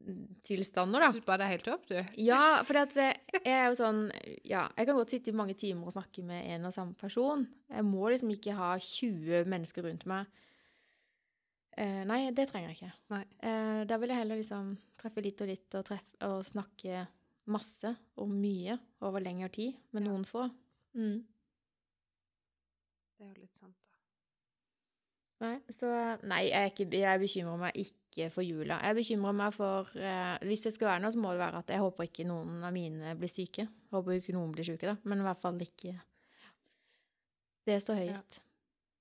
[0.00, 1.10] koronatilstander, da.
[1.12, 1.96] Syns bare det er helt topp, du?
[2.24, 4.00] Ja, for jeg er jo sånn
[4.48, 7.46] Ja, jeg kan godt sitte i mange timer og snakke med en og samme person.
[7.70, 10.26] Jeg må liksom ikke ha 20 mennesker rundt meg.
[11.80, 13.20] Eh, nei, det trenger jeg ikke.
[13.46, 17.06] Eh, da vil jeg heller liksom treffe litt og litt og, treffe, og snakke
[17.50, 18.76] masse og mye
[19.06, 20.08] over lengre tid med Ja.
[20.10, 20.50] noen få.
[20.96, 21.22] Mm.
[23.16, 23.89] Det er jo litt sant, da.
[25.40, 25.88] Nei, så
[26.28, 28.76] Nei, jeg, er ikke, jeg bekymrer meg ikke for jula.
[28.84, 31.72] Jeg bekymrer meg for eh, Hvis det skal være noe, så må det være at
[31.72, 33.64] jeg håper ikke noen av mine blir syke.
[33.94, 35.96] Håper ikke noen blir syke, da, men i hvert fall ikke
[37.68, 38.40] Det står høyest.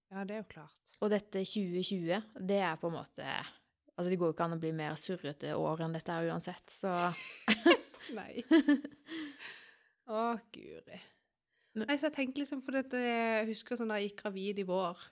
[0.09, 0.95] Ja, det er jo klart.
[1.03, 3.27] Og dette 2020, det er på en måte
[3.99, 6.71] Altså, det går jo ikke an å bli mer surrete år enn dette her uansett,
[6.71, 6.93] så
[8.15, 8.39] Nei.
[10.07, 10.21] Å,
[10.55, 10.99] guri.
[11.77, 14.65] Nei, så jeg tenker liksom, for dette, jeg husker sånn da jeg gikk gravid i
[14.71, 15.03] vår.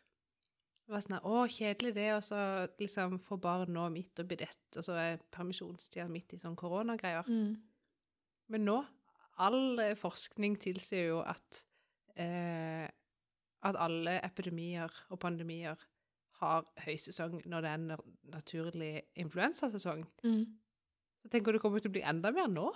[0.87, 2.37] Det var sånn å, kjedelig det, og så
[2.79, 7.27] liksom få barn nå midt oppi dette, og så er permisjonstida midt i sånn koronagreier.
[7.27, 7.57] mm.
[8.47, 8.77] Men nå,
[9.43, 11.65] all eh, forskning tilsier jo at,
[12.15, 12.85] eh,
[13.67, 15.75] at alle epidemier og pandemier
[16.39, 17.91] har høysesong når det er en
[18.31, 20.05] naturlig influensasesong.
[20.23, 20.45] Mm.
[21.19, 22.69] Så tenker du det kommer til å bli enda mer nå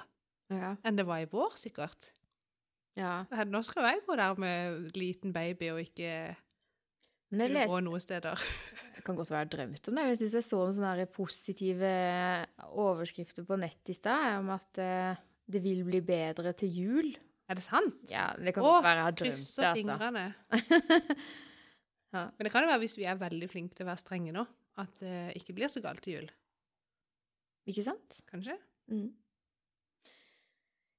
[0.51, 0.75] Ja.
[0.83, 2.11] enn det var i vår, sikkert.
[2.99, 3.23] ja.
[3.47, 6.35] Nå skal jeg gå der med liten baby og ikke
[7.31, 8.45] Men jeg leste noen steder.
[9.01, 10.03] Det kan godt være jeg drømt om det.
[10.11, 11.91] Jeg syns jeg så noen sånne positive
[12.83, 17.07] overskrifter på nett i stad om at eh, det vil bli bedre til jul.
[17.49, 18.03] Er det sant?
[18.11, 19.71] Ja, det kan godt være jeg har drømt det, altså.
[19.79, 20.27] fingrene.
[22.11, 22.25] Ja.
[22.35, 24.43] Men det kan jo være hvis vi er veldig flinke til å være strenge nå,
[24.83, 26.25] at det ikke blir så galt til jul.
[27.71, 28.17] Ikke sant?
[28.27, 28.57] Kanskje?
[28.91, 29.13] Mm.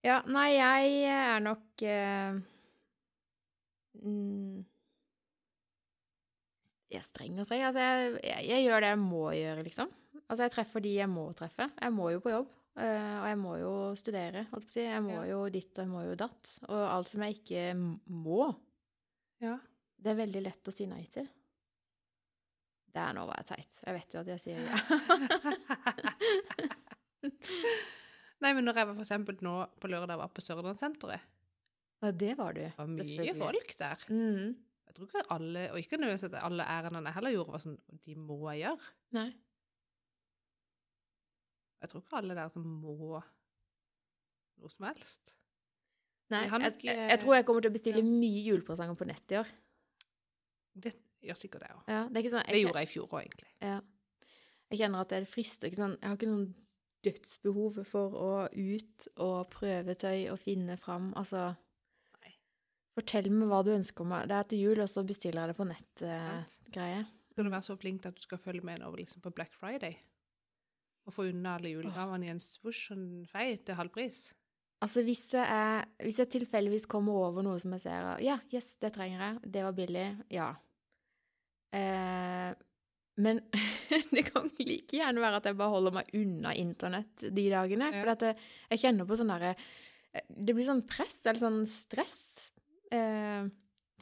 [0.06, 2.38] Ja, nei, jeg er nok uh,
[4.00, 4.62] mm,
[6.92, 7.38] Jeg er streng.
[7.40, 7.72] Altså, jeg,
[8.22, 9.88] jeg, jeg gjør det jeg må gjøre, liksom.
[10.28, 11.70] Altså, jeg treffer de jeg må treffe.
[11.80, 12.48] Jeg må jo på jobb.
[12.76, 14.80] eh, og jeg må jo studere, holdt på å si.
[14.84, 15.24] Jeg må Ja.
[15.32, 16.44] jo ditt, og jeg må jo datt.
[16.68, 17.64] Og alt som jeg ikke
[18.08, 18.56] må,
[19.40, 19.56] Ja.
[20.02, 21.28] det er veldig lett å si nei til.
[22.92, 23.72] Det er nå var jeg teit.
[23.86, 24.76] Jeg vet jo at jeg sier ja.
[28.42, 31.22] Nei, men når jeg var for eksempel nå på lørdag var på Sørlandssenteret,
[32.02, 32.60] Ja, det var du.
[32.64, 33.98] det var mye folk der.
[34.10, 34.56] Mm.
[34.92, 37.78] Jeg tror ikke alle, og ikke nødvendigvis at alle ærendene jeg heller gjorde, var sånn
[38.04, 38.90] de må jeg gjøre.
[39.16, 39.30] Nei.
[41.80, 43.22] Jeg tror ikke alle der som må
[44.60, 45.32] noe som helst.
[46.28, 48.10] Nei, Jeg nok, jeg, eh, jeg tror jeg kommer til å bestille ja.
[48.20, 49.48] mye julepresanger på nett i år.
[50.84, 50.92] Det
[51.24, 51.82] gjør sikkert det òg.
[51.88, 53.50] Ja, det, sånn, Det gjorde jeg i fjor òg, egentlig.
[53.64, 53.80] Ja.
[54.72, 56.46] Jeg kjenner at det frister ikke sånn Jeg har ikke noen
[57.04, 61.14] dødsbehov for å ut og prøve tøy og finne fram.
[61.16, 61.54] Altså.
[62.92, 64.28] Fortell meg hva du ønsker meg.
[64.28, 67.02] Det er til jul, og så bestiller jeg det på nett-greie.
[67.02, 69.54] Uh, Skal du være så flink at du skal følge med over liksom, på Black
[69.56, 69.96] Friday?
[71.08, 74.28] Og få unna alle julegavene i en svosj og en fei til halv pris?
[74.82, 78.92] altså, hvis jeg, hvis jeg tilfeldigvis kommer over noe som jeg ser Ja, yes, det
[78.96, 79.52] trenger jeg.
[79.54, 80.06] Det var billig.
[80.32, 80.50] Ja.
[81.72, 82.50] Eh,
[83.22, 83.42] men
[84.14, 87.92] det kan like gjerne være at jeg bare holder meg unna internett de dagene.
[87.92, 88.02] Ja.
[88.02, 89.54] For jeg, jeg kjenner på sånn derre
[90.12, 92.50] Det blir sånn press, eller sånn stress.
[92.92, 93.46] Eh,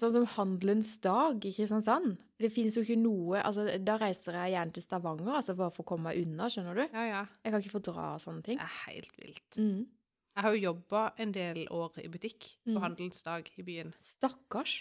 [0.01, 2.16] sånn som Handelens dag i Kristiansand.
[2.41, 5.84] Det finnes jo ikke noe altså, Da reiser jeg gjerne til Stavanger altså, bare for
[5.84, 6.84] å komme meg unna, skjønner du?
[6.97, 7.22] Ja, ja.
[7.45, 8.59] Jeg kan ikke fordra sånne ting.
[8.59, 9.59] Det er helt vilt.
[9.61, 9.82] Mm.
[10.30, 12.80] Jeg har jo jobba en del år i butikk på Mm.
[12.86, 13.93] Handelens dag i byen.
[14.01, 14.78] Stakkars.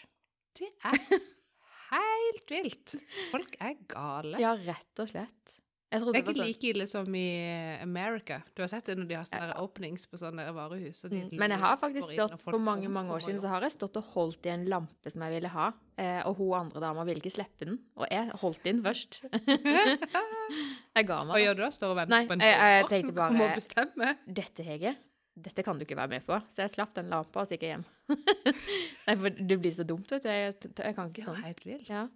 [0.56, 1.00] Det er
[1.92, 2.96] helt vilt!
[3.32, 4.40] Folk er gale.
[4.42, 5.58] Ja, rett og slett.
[5.92, 8.44] Jeg Det er ikke sånn- like ille som i America.
[8.56, 9.62] Du har sett det når de har sånne Ja.
[9.64, 11.02] openings på sånne varehus.
[11.02, 11.34] de Mm.
[11.40, 14.04] Men jeg har faktisk stått for mange mange år siden så har jeg stått og
[14.14, 17.32] holdt i en lampe som jeg ville ha, eh, og hun andre dama ville ikke
[17.34, 19.22] slippe den, og jeg holdt inn først.
[20.96, 21.34] jeg ga meg.
[21.34, 21.70] Hva gjør du da?
[21.74, 24.18] Står og venter Nei, på en jeg- jeg tenkte bare- kommer og bestemmer?
[24.32, 24.96] Dette, Hege,
[25.42, 26.40] dette kan du ikke være med på.
[26.50, 27.86] Så jeg slapp den lampa og så gikk jeg hjem.
[29.08, 30.30] Nei, for det blir så dumt, vet du.
[30.30, 31.36] Jeg, jeg kan ikke sånn.
[31.36, 31.44] sånn.
[31.44, 31.90] helt vilt.
[31.90, 32.08] Ja.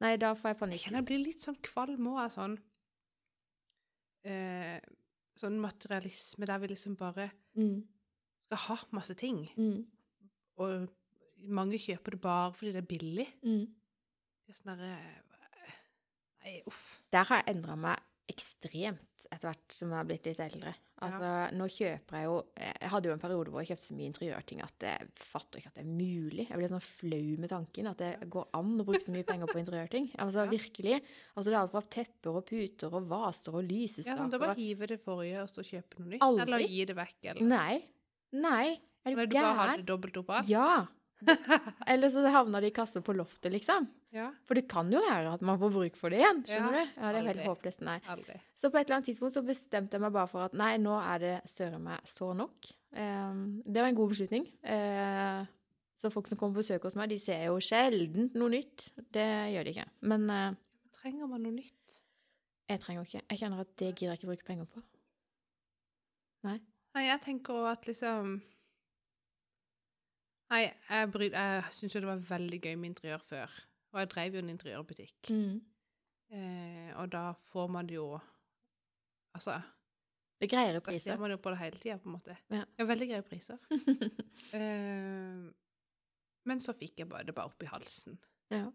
[0.00, 0.80] Nei, da får jeg Jeg panikk.
[0.84, 2.58] kjenner jeg blir litt sånn kvalm òg av sånn
[4.24, 4.78] eh,
[5.38, 7.82] Sånn materialisme der vi liksom bare Mm,
[8.44, 9.48] skal ha masse ting.
[9.56, 9.86] mm,
[10.58, 10.88] Og
[11.48, 13.26] mange kjøper det bare fordi det er billig.
[13.42, 13.66] mm.
[14.46, 14.98] Det er sånn derre
[16.44, 17.02] Nei, uff.
[17.12, 19.07] Der har jeg endra meg ekstremt.
[19.32, 20.72] Etter hvert som jeg har blitt litt eldre.
[20.98, 24.08] Altså, nå kjøper jeg jo Jeg hadde jo en periode hvor jeg kjøpte så mye
[24.10, 26.46] interiørting at jeg fatter ikke at det er mulig.
[26.48, 29.46] Jeg blir sånn flau med tanken at det går an å bruke så mye penger
[29.52, 30.08] på interiørting.
[30.24, 30.50] Altså, Ja.
[30.50, 30.96] virkelig.
[31.36, 34.18] Altså, det er alt fra tepper og puter og vaser og Ja, lysestaker.
[34.24, 36.22] sånn, da bare hiver det forrige og så kjøper noe nytt.
[36.26, 36.42] Aldri.
[36.48, 37.82] Eller gi det vekk, eller Nei.
[38.32, 38.66] Nei.
[39.06, 39.28] Er du gæren?
[39.30, 40.48] du bare har det dobbelt opp alt?
[40.50, 40.86] Ja.
[41.92, 43.88] Eller så havner det i kassa på loftet, liksom.
[44.14, 46.38] Ja, For det kan jo være at man får bruk for det igjen.
[46.48, 47.00] Skjønner Ja, du?
[47.02, 47.82] Ja, det er helt håpløst.
[47.84, 47.98] Nei.
[48.08, 48.36] aldri.
[48.56, 50.94] Så på et eller annet tidspunkt så bestemte jeg meg bare for at nei, nå
[51.00, 52.70] er det søren meg så nok.
[52.96, 54.46] Ehm, det var en god beslutning.
[54.62, 55.42] Eh,
[55.98, 58.88] så folk som kommer på besøk hos meg, de ser jo sjelden noe nytt.
[59.12, 59.88] Det gjør de ikke.
[60.08, 60.56] Men eh,
[60.98, 61.98] Trenger man noe nytt?
[62.68, 63.20] jeg trenger ikke.
[63.32, 64.80] Jeg kjenner at det gidder jeg ikke bruke penger på.
[66.44, 66.58] Nei,
[67.06, 68.34] jeg tenker også at liksom
[70.50, 73.56] Nei, jeg, bry- jeg syns jo det var veldig gøy med interiør før.
[73.92, 75.30] Og jeg drev jo en interiørbutikk.
[75.30, 75.58] Mm.
[76.32, 78.18] Eh, og da får man det jo
[79.36, 79.60] Altså,
[80.40, 82.36] Det er greiere da ser man jo på det hele tida, på en måte.
[82.50, 82.64] Ja.
[82.84, 83.58] veldig greie priser.
[84.54, 85.48] Eh,
[86.48, 88.18] men så fikk jeg bare det bare opp i halsen.
[88.50, 88.70] ja.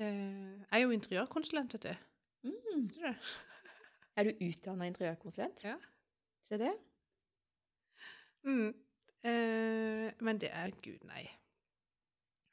[0.00, 2.48] Eh, jeg er jo interiørkonsulent, vet du.
[2.48, 2.78] Mm.
[2.80, 3.16] Visste du det?
[4.16, 5.64] Er du utdanna interiørkonsulent?
[5.64, 5.74] Ja.
[6.48, 6.72] Se det.
[8.46, 8.72] Mm.
[9.22, 11.24] Eh, men det er Gud, nei.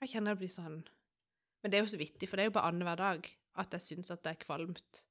[0.04, 0.78] Jeg kjenner det blir sånn
[1.60, 3.84] Men det er jo så vittig, for det er jo bare annenhver dag at jeg
[3.84, 5.02] syns at det er kvalmt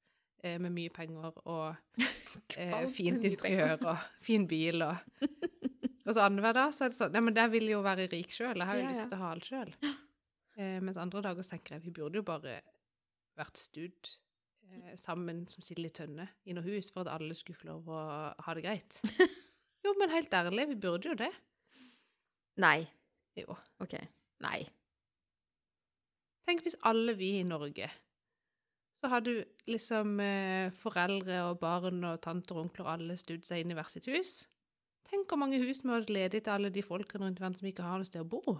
[0.46, 1.98] uh, med mye penger og
[2.62, 4.96] uh, fint interiør og fin bil og
[6.09, 8.30] Og så annenhver dag så er det sånn Nei, men jeg vil jo være rik
[8.32, 8.56] sjøl.
[8.56, 8.94] Jeg har jo Ja, ja.
[8.96, 9.74] lyst til å ha alt sjøl.
[10.86, 12.54] Mens andre dager så tenker jeg vi burde jo bare
[13.38, 14.09] vært studd
[14.70, 17.90] eh, sammen som sild i tønne i noe hus for at alle skulle få lov
[17.92, 18.00] å
[18.46, 19.02] ha det greit.
[19.86, 21.28] Jo, men helt ærlig, vi burde jo det.
[22.62, 22.82] Nei.
[23.38, 23.54] Jo.
[23.82, 23.94] OK.
[24.44, 24.61] Nei.
[26.48, 27.90] Tenk hvis alle vi i Norge
[28.98, 33.70] så hadde liksom eh, foreldre og barn og tanter og onkler alle studd seg inn
[33.70, 34.40] i hvert sitt hus.
[35.09, 37.86] Tenk hvor mange hus vi hadde ledig til alle de folkene rundt verden som ikke
[37.86, 38.59] har noe sted å bo.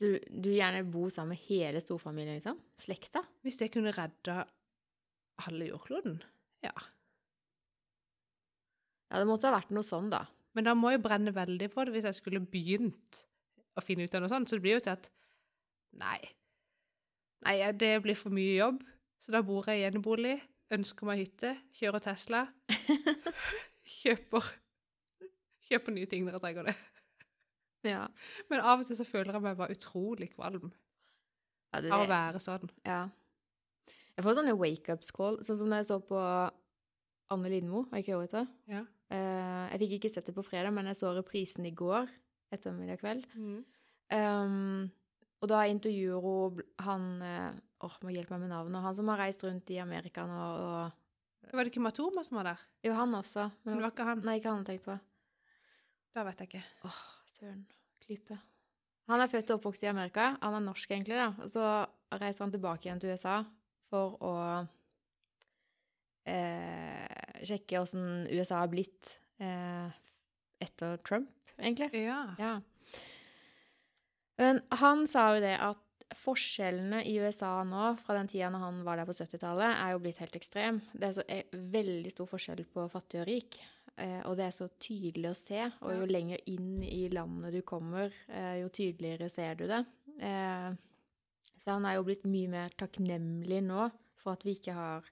[0.00, 2.60] Du, du gjerne bo sammen med hele storfamilien, liksom?
[2.78, 3.24] Slekta?
[3.44, 4.44] Hvis det kunne redda
[5.44, 6.20] halve jordkloden.
[6.64, 6.72] Ja.
[9.10, 10.22] Ja, det måtte ha vært noe sånn, da.
[10.56, 13.24] Men da må jeg brenne veldig for det hvis jeg skulle begynt
[13.76, 14.50] å finne ut av noe sånt.
[14.50, 15.10] Så det blir jo til at
[16.00, 16.18] nei.
[17.46, 18.80] Nei, det blir for mye jobb.
[19.20, 20.38] Så da bor jeg i enebolig,
[20.72, 22.44] ønsker meg hytte, kjører Tesla.
[24.00, 24.52] kjøper,
[25.68, 26.76] kjøper nye ting når jeg trenger det.
[27.86, 28.04] Ja.
[28.52, 32.10] Men av og til så føler jeg meg bare utrolig kvalm ja, det, av å
[32.10, 32.70] være sånn.
[32.86, 33.06] ja.
[34.16, 36.18] Jeg får sånne wake-ups-call, sånn som da jeg så på
[37.32, 38.50] Anne Lindmo, var det ikke det hun?
[38.68, 38.82] Ja.
[39.14, 42.10] Eh, jeg fikk ikke sett det på fredag, men jeg så reprisen i går,
[42.54, 43.28] ettermiddag kveld.
[43.34, 43.60] Mm.
[44.10, 44.88] Um,
[45.40, 47.04] og da intervjuer hun han
[47.80, 48.82] Åh, oh, må hjelpe meg med navnet.
[48.84, 52.50] Han som har reist rundt i Amerika nå, og Var det ikke Matoma som var
[52.50, 52.64] der?
[52.84, 53.46] Jo, han også.
[53.64, 54.20] Men det var ikke han.
[54.26, 54.98] Nei, ikke han jeg tenkte på.
[56.12, 56.62] Da vet jeg ikke.
[56.90, 56.98] Åh,
[57.38, 57.62] søren.
[58.04, 58.36] Klype.
[59.10, 60.34] Han er født og oppvokst i Amerika.
[60.42, 61.48] Han er norsk, egentlig, da.
[61.48, 61.64] Så
[62.20, 63.40] reiser han tilbake igjen til USA
[63.90, 64.34] for å
[66.30, 69.88] eh, sjekke åssen USA har blitt eh,
[70.62, 71.92] etter Trump, egentlig.
[72.04, 72.22] Ja.
[72.40, 72.56] Ja.
[74.40, 75.86] Men han sa jo det at
[76.16, 80.00] forskjellene i USA nå, fra den tida når han var der på 70-tallet, er jo
[80.02, 80.80] blitt helt ekstrem.
[80.92, 83.60] Det er så er veldig stor forskjell på fattig og rik.
[84.00, 85.62] Eh, og det er så tydelig å se.
[85.84, 89.84] Og jo lenger inn i landet du kommer, eh, jo tydeligere ser du det.
[90.18, 90.70] Eh,
[91.60, 93.90] så han er jo blitt mye mer takknemlig nå
[94.20, 95.08] for at vi ikke har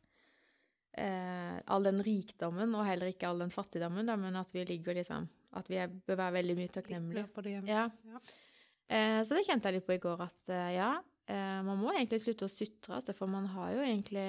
[0.98, 4.96] eh, all den rikdommen, og heller ikke all den fattigdommen, da, men at vi ligger
[4.98, 5.28] liksom
[5.58, 7.24] At vi bør være veldig mye takknemlige.
[7.68, 7.84] Ja.
[8.12, 8.20] Ja.
[8.88, 10.90] Eh, så det kjente jeg litt på i går, at eh, ja,
[11.28, 14.26] eh, man må egentlig slutte å sutre, altså, for man har jo egentlig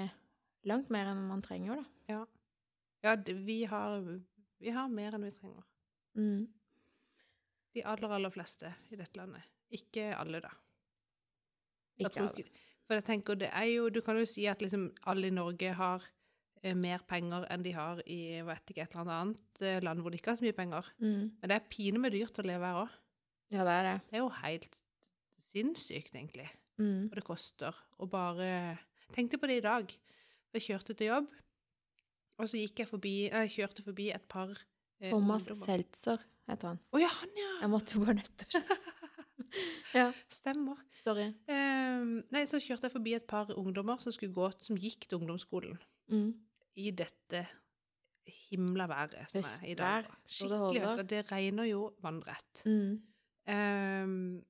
[0.67, 1.85] langt mer enn man trenger, da.
[2.11, 2.23] Ja,
[3.05, 3.13] ja
[3.45, 4.01] vi, har,
[4.59, 5.63] vi har mer enn vi trenger.
[6.19, 6.47] Mm.
[7.77, 9.45] De aller, aller fleste i dette landet.
[9.71, 10.49] Ikke alle, da.
[11.99, 12.33] Ikke alle.
[12.43, 15.29] ikke- For jeg tenker, det er jo Du kan jo si at liksom alle i
[15.29, 16.01] Norge har
[16.75, 20.19] mer penger enn de har i vet ikke, et eller annet eh, land hvor de
[20.19, 20.89] ikke har så mye penger.
[21.01, 21.23] Mm.
[21.39, 22.95] Men det er pine med dyrt å leve her òg.
[23.53, 23.95] Ja, det er det.
[24.09, 24.79] Det er jo helt
[25.49, 26.49] sinnssykt, egentlig.
[26.79, 27.07] Mm.
[27.09, 28.77] Og det koster å bare
[29.15, 29.93] tenkte på det i dag.
[30.55, 31.31] Jeg kjørte til jobb,
[32.39, 35.65] og så gikk jeg forbi jeg kjørte forbi et par eh, Thomas ungdommer.
[35.65, 36.79] Seltzer heter han.
[36.95, 37.49] Å ja, han, ja!
[37.63, 38.79] Jeg måtte bare nødt til å
[39.97, 40.77] Ja, Stemmer.
[41.01, 41.31] sorry.
[41.49, 45.21] Um, nei, så kjørte jeg forbi et par ungdommer som skulle gå, som gikk til
[45.21, 45.79] ungdomsskolen
[46.09, 46.31] Mm.
[46.75, 47.47] I dette
[48.49, 50.09] himla været som er i dag.
[50.25, 51.07] Skikkelig høstvær.
[51.09, 52.65] Det regner jo vannrett.
[52.65, 53.01] Mm.
[53.49, 54.45] Um,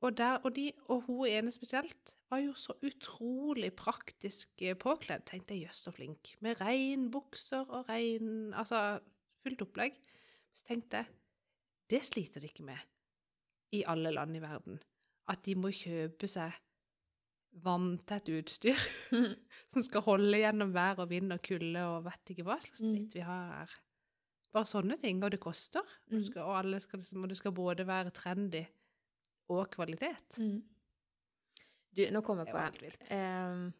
[0.00, 5.26] og, der, og, de, og hun ene spesielt var jo så utrolig praktisk eh, påkledd.
[5.28, 6.34] Tenkte jeg, jøss, så flink.
[6.40, 9.00] Med regnbukser og regn Altså
[9.44, 9.98] fullt opplegg.
[10.54, 11.06] Så tenkte jeg,
[11.90, 12.80] det sliter de ikke med
[13.76, 14.80] i alle land i verden.
[15.30, 16.56] At de må kjøpe seg
[17.52, 18.78] vanntett utstyr
[19.72, 22.92] som skal holde gjennom vær og vind og kulde og vet ikke hva slags Mm.
[22.94, 23.74] dritt vi har her.
[24.52, 25.22] Bare sånne ting.
[25.22, 25.80] Og det koster.
[25.80, 26.18] Og Mm.
[26.18, 28.64] du skal, og, alle skal, liksom, og det skal både være trendy
[29.50, 30.38] og kvalitet.
[30.38, 30.62] Mm.
[31.96, 32.82] Du, nå kommer jeg på det.
[32.82, 33.10] vilt.
[33.10, 33.72] Um,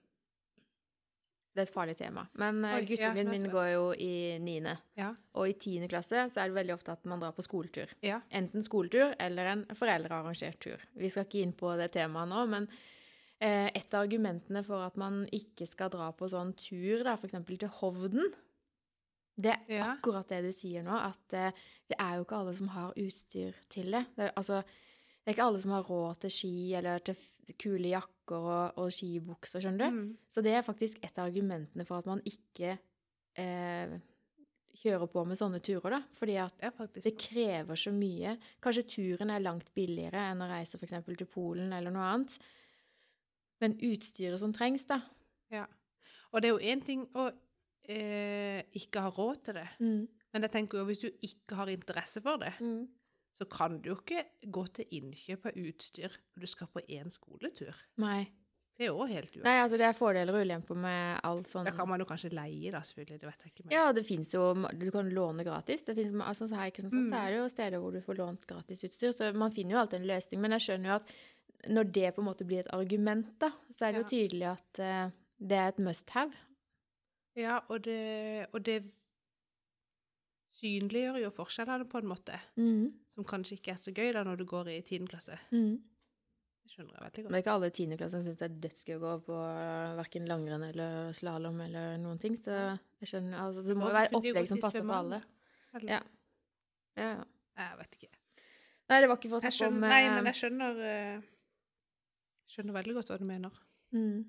[1.55, 2.25] det er et farlig tema.
[2.39, 4.13] Men eh, Oi, gutten ja, min, er min går jo i
[4.43, 4.77] niende.
[4.99, 5.13] Ja.
[5.35, 7.91] Og i tiende klasse så er det veldig ofte at man drar på skoletur.
[8.07, 8.21] Ja.
[8.31, 10.79] Enten skoletur eller en foreldrearrangert tur.
[10.95, 12.69] Vi skal ikke inn på det temaet nå, men
[13.49, 17.39] et av argumentene for at man ikke skal dra på sånn tur, da, f.eks.
[17.49, 18.33] til Hovden,
[19.41, 19.85] det er Ja.
[19.95, 21.53] akkurat det du sier nå, at eh,
[21.89, 24.05] det er jo ikke alle som har utstyr til det.
[24.17, 27.17] det er, altså, det er ikke alle som har råd til ski eller til
[27.59, 29.97] kule jakker og, og skibukser, skjønner du?
[29.97, 30.17] Mm.
[30.31, 32.77] Så det er faktisk et av argumentene for at man ikke
[33.41, 33.97] eh,
[34.81, 36.03] kjører på med sånne turer, da.
[36.17, 38.37] Fordi at Det er det krever så mye.
[38.63, 40.95] Kanskje turen er langt billigere enn å reise f.eks.
[41.17, 42.39] til Polen eller noe annet.
[43.61, 45.01] Men utstyret som trengs, da
[45.53, 45.67] Ja.
[46.33, 47.31] Og det er jo én ting å
[47.89, 52.21] eh, ikke ha råd til det, men jeg tenker jo hvis du ikke har interesse
[52.23, 52.53] for det,
[53.35, 57.11] så kan du jo ikke gå til innkjøp av utstyr når du skal på én
[57.11, 57.75] skoletur.
[57.99, 58.29] Nei.
[58.81, 59.45] Det er jo helt uaktuelt.
[59.45, 62.31] Nei, altså det er fordeler og ulemper med alt sånn Da kan man jo kanskje
[62.33, 63.19] leie, da, selvfølgelig.
[63.21, 63.65] Det vet jeg ikke.
[63.67, 63.75] Men.
[63.77, 65.83] Ja, det fins jo Du kan låne gratis.
[65.85, 67.13] Det finnes, altså her i Kristiansand Mm.
[67.13, 69.81] så er det jo steder hvor du får lånt gratis utstyr, så man finner jo
[69.83, 70.41] alltid en løsning.
[70.41, 71.13] Men jeg skjønner jo at
[71.69, 74.81] når det på en måte blir et argument, da, så er det jo tydelig at
[74.81, 76.33] uh, det er et must have.
[77.39, 78.81] Ja, og det, og det
[80.51, 82.41] synliggjør jo forskjellene på en måte,
[83.15, 85.07] som kanskje ikke er så gøy da når du går i 10.
[85.11, 85.39] klasse.
[85.55, 85.79] Mm.
[86.61, 87.35] Det skjønner jeg veldig godt.
[87.35, 89.39] er ikke alle tiendeklassere klasse syns det er dødsgøy å gå på
[90.01, 92.57] verken langrenn eller slalåm eller noen ting, så
[93.01, 95.21] jeg skjønner altså, Det må jo være opplegg som passer på alle.
[95.87, 96.01] Ja.
[96.99, 97.13] Ja.
[97.61, 98.11] Jeg vet ikke.
[98.91, 101.27] Nei, det var ikke for å snakke om nei, eh, men jeg skjønner, eh,
[102.51, 103.65] skjønner veldig godt hva du mener.
[103.97, 104.21] mm.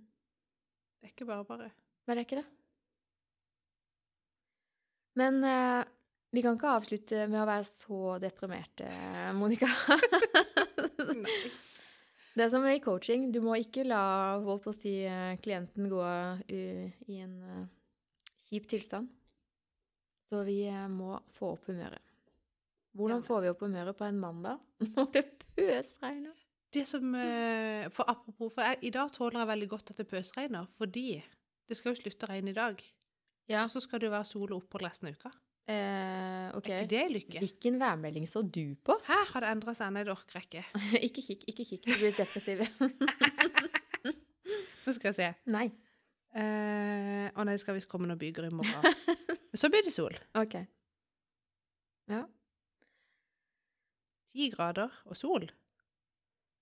[1.02, 1.72] Det er ikke bare bare.
[2.06, 2.50] Men det er ikke det.
[5.18, 5.88] Men eh,
[6.32, 8.88] vi kan ikke avslutte med å være så deprimerte,
[9.36, 9.68] Monica.
[11.18, 11.34] Nei.
[12.38, 13.32] det er som i coaching.
[13.34, 14.04] Du må ikke la
[14.46, 16.04] holdt på å si, eh, klienten gå
[16.54, 17.66] i en uh,
[18.48, 19.10] kjip tilstand.
[20.32, 22.00] Så vi eh, må få opp humøret.
[22.96, 24.62] Hvordan får vi opp humøret på en mandag
[24.94, 25.26] når det
[25.58, 26.41] pøsregner?
[26.72, 30.08] Det som eh, For apropos, for jeg, i dag tåler jeg veldig godt at det
[30.08, 31.08] pøsregner, fordi
[31.68, 32.76] det skal jo slutte å regne i dag.
[33.52, 35.32] Ja, Og så skal det jo være sol og opphold resten av uka.
[35.68, 36.78] eh, okay.
[36.78, 37.40] Er ikke det lykke?
[37.44, 38.96] Hvilken værmelding så du på?
[39.08, 39.92] Her har det endra seg.
[39.96, 40.64] Nei, det orker jeg ikke.
[41.08, 41.84] ikke kikk, ikke kikk.
[41.90, 42.58] Du blir depressiv.
[44.86, 45.30] Nå skal jeg se.
[45.54, 45.68] Nei.
[46.32, 48.84] Eh, Å nei, det skal visst komme noen byger i morgen.
[49.52, 50.16] Men så blir det sol.
[50.40, 50.56] OK.
[52.12, 52.22] Ja,
[54.32, 55.44] Ti grader og sol.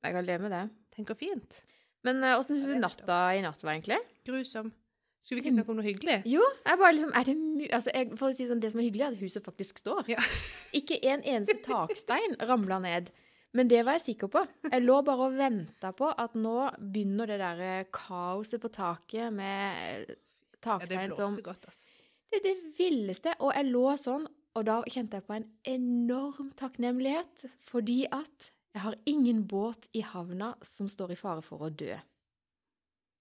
[0.04, 0.66] Jeg kan leve med det.
[0.96, 1.62] Tenk hvor fint.
[2.08, 4.00] Men åssen syns du natta i natt var, egentlig?
[4.28, 4.72] Grusom.
[5.20, 6.18] Skulle vi ikke snakke om noe hyggelig?
[6.32, 8.80] Jo, jeg bare liksom Er det my Altså, jeg, for å si sånn, det som
[8.80, 10.06] er hyggelig, er at huset faktisk står.
[10.14, 10.24] Ja.
[10.80, 13.12] Ikke en eneste takstein ramla ned.
[13.58, 14.44] Men det var jeg sikker på.
[14.70, 19.34] Jeg lå bare og venta på at nå begynner det der eh, kaoset på taket
[19.34, 20.14] med
[20.62, 21.96] takstein Ja, det takstein som blåste godt, altså.
[22.30, 23.34] Det er det villeste.
[23.42, 27.48] Og jeg lå sånn, og da kjente jeg på en enorm takknemlighet.
[27.66, 31.96] Fordi at jeg har ingen båt i havna som står i fare for å dø.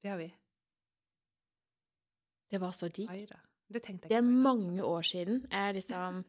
[0.02, 0.28] Det har vi.
[2.48, 3.08] Det var så digg.
[3.68, 5.42] Det Det er mange år siden.
[5.74, 6.24] Liksom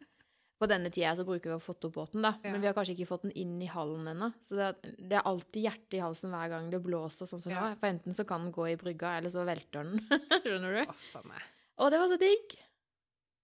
[0.59, 2.33] På denne tida så bruker vi å fått opp båten, da.
[2.43, 2.51] Ja.
[2.51, 4.27] Men vi har kanskje ikke fått den inn i hallen ennå.
[4.43, 7.53] Så det er, det er alltid hjerte i halsen hver gang det blåser sånn som
[7.53, 7.61] Ja.
[7.69, 7.77] nå.
[7.79, 10.01] For enten så kan den gå i brygga, eller så velter den.
[10.43, 10.91] Skjønner du?
[11.15, 11.39] Oh.
[11.79, 12.57] Og det var så digg!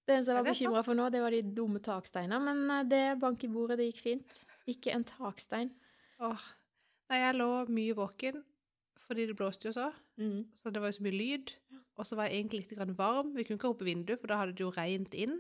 [0.06, 2.42] Det eneste jeg var bekymra for nå, det var de dumme taksteinene.
[2.44, 4.44] Men eh, det bank i bordet, det gikk fint.
[4.72, 5.74] Ikke en takstein.
[6.26, 6.52] Åh.
[7.12, 8.44] Nei, jeg lå mye våken
[9.06, 9.92] fordi det blåste jo så.
[10.18, 10.48] Mm.
[10.58, 11.52] Så det var jo så mye lyd.
[11.96, 13.36] Og så var jeg egentlig litt grann varm.
[13.36, 15.36] Vi kunne ikke hoppe vinduet, for da hadde det jo regnet inn.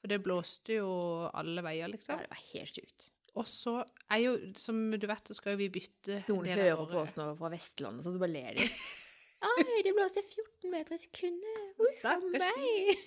[0.00, 0.88] For det blåste jo
[1.30, 2.18] alle veier, liksom.
[2.18, 3.06] Ja, det var helt sykt.
[3.36, 6.58] Og så er jo, som du vet, så skal jo vi bytte Hvis noen en
[6.58, 8.64] del av hører på oss nå fra Vestlandet, så så bare ler de.
[9.46, 11.82] Oi, det blåste 14 meter i sekundet!
[11.86, 12.96] Uff a meg!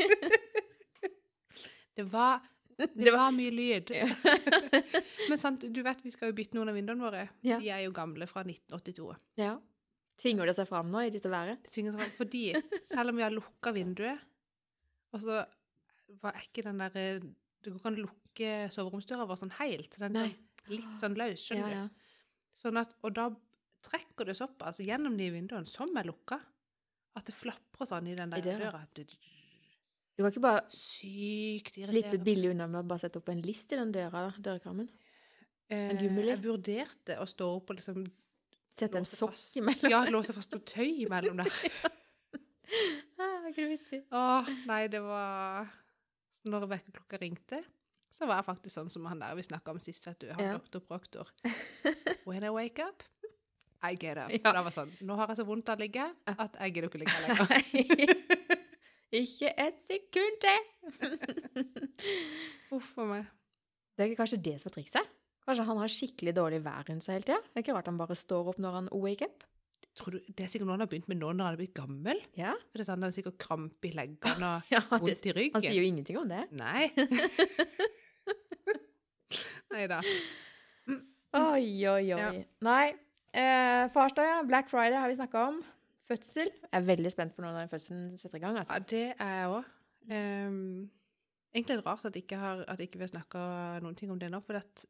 [1.99, 2.45] Det var,
[2.79, 3.91] det var mye lyd.
[3.91, 4.07] Ja.
[5.29, 7.23] Men sant, du vet, vi skal jo bytte noen av vinduene våre.
[7.45, 7.57] Ja.
[7.59, 9.09] De er jo gamle fra 1982.
[9.41, 9.57] ja.
[10.19, 11.61] Tvinger det seg fram nå i dette været?
[11.63, 12.39] Det tvinger seg fram, fordi
[12.89, 14.19] selv om vi har lukka vinduet,
[15.15, 15.37] og så
[16.19, 17.29] var ikke den der Du
[17.63, 19.95] Det går ikke an å lukke soveromsdøra vår sånn helt.
[20.01, 20.33] Den er
[20.67, 22.03] litt sånn løs, skjønner Ja, du.
[22.59, 23.29] Sånn at, og da
[23.87, 26.41] trekker det såpass gjennom de vinduene som er lukka,
[27.15, 28.71] at det flaprer sånn i den I der døra.
[28.75, 29.07] døra.
[30.19, 33.71] Du kan ikke bare Sykt slippe billig unna med å bare sette opp en list
[33.71, 34.89] i den døra, dørkarmen.
[35.71, 36.43] En gummilist.
[36.43, 38.01] Jeg vurderte å stå opp og liksom
[38.75, 39.55] Sette en sokk fast.
[39.61, 39.89] imellom.
[39.93, 41.55] Ja, låse fast noe tøy imellom der.
[43.19, 43.97] Ah, ikke det vittig?
[44.13, 45.65] Åh, nei, det var
[46.37, 47.63] Så når vekkerklokka ringte,
[48.13, 50.27] så var jeg faktisk sånn som han der vi snakka om sist, vet du.
[50.35, 50.51] Han Ja.
[50.59, 51.31] doktor Proktor.
[52.29, 53.03] When I wake up,
[53.81, 54.29] I get up.
[54.35, 54.51] Ja.
[54.53, 57.01] Det var sånn Nå har jeg så vondt av å ligge at jeg gidder ikke
[57.01, 58.28] ligge lenger.
[59.19, 60.61] Ikke et sekund til!
[62.71, 63.25] Huff a meg.
[63.97, 65.05] Det er kanskje det som er trikset?
[65.43, 67.39] Kanskje han har skikkelig dårlig vær rundt seg hele tida?
[67.49, 69.43] Det er ikke rart han bare står opp når han wake up?
[69.97, 71.73] Tror du, Det er sikkert noe han har begynt med nå når han er blitt
[71.75, 72.21] gammel.
[72.37, 72.53] Ja.
[72.69, 75.33] For det er sånn, han har sikkert kramp i leggene og ja det, vondt i
[75.35, 75.55] ryggen.
[75.57, 76.43] han sier jo ingenting om det.
[76.55, 76.83] Nei.
[79.73, 79.99] Nei da.
[80.89, 82.05] Oi, oi, oi.
[82.13, 82.29] Ja.
[82.65, 82.85] Nei.
[83.33, 84.37] Eh, farsdag, ja.
[84.47, 85.59] Black Friday har vi snakka om.
[86.09, 86.49] Fødsel.
[86.63, 88.55] Jeg er veldig spent på når den fødselen setter i gang.
[88.57, 88.79] Ja, Altså.
[88.89, 89.67] det er jeg òg.
[91.53, 93.41] egentlig er det rart at ikke, har, at ikke vil snakke
[93.83, 94.39] noen ting om det nå.
[94.45, 94.85] For at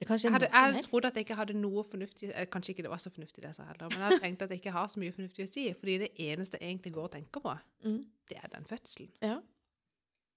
[0.00, 2.90] Det jeg, hadde, jeg trodde at jeg ikke hadde noe fornuftig eh, Kanskje ikke det
[2.92, 4.88] var så fornuftig, det jeg sa heller, men jeg hadde tenkt at jeg ikke har
[4.92, 5.64] så mye fornuftig å si.
[5.72, 7.54] Fordi det eneste jeg egentlig går og tenker på,
[7.84, 8.02] Mm.
[8.28, 9.10] det er den fødselen.
[9.22, 9.38] Ja.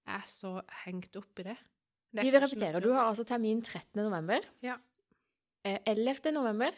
[0.06, 1.56] Jeg er så hengt opp i det.
[2.12, 2.80] Det Vi vil repetere.
[2.82, 4.02] Du har altså termin 13.
[4.02, 4.40] november.
[4.62, 4.76] Ja.
[5.64, 6.32] Eh, 11.
[6.32, 6.70] november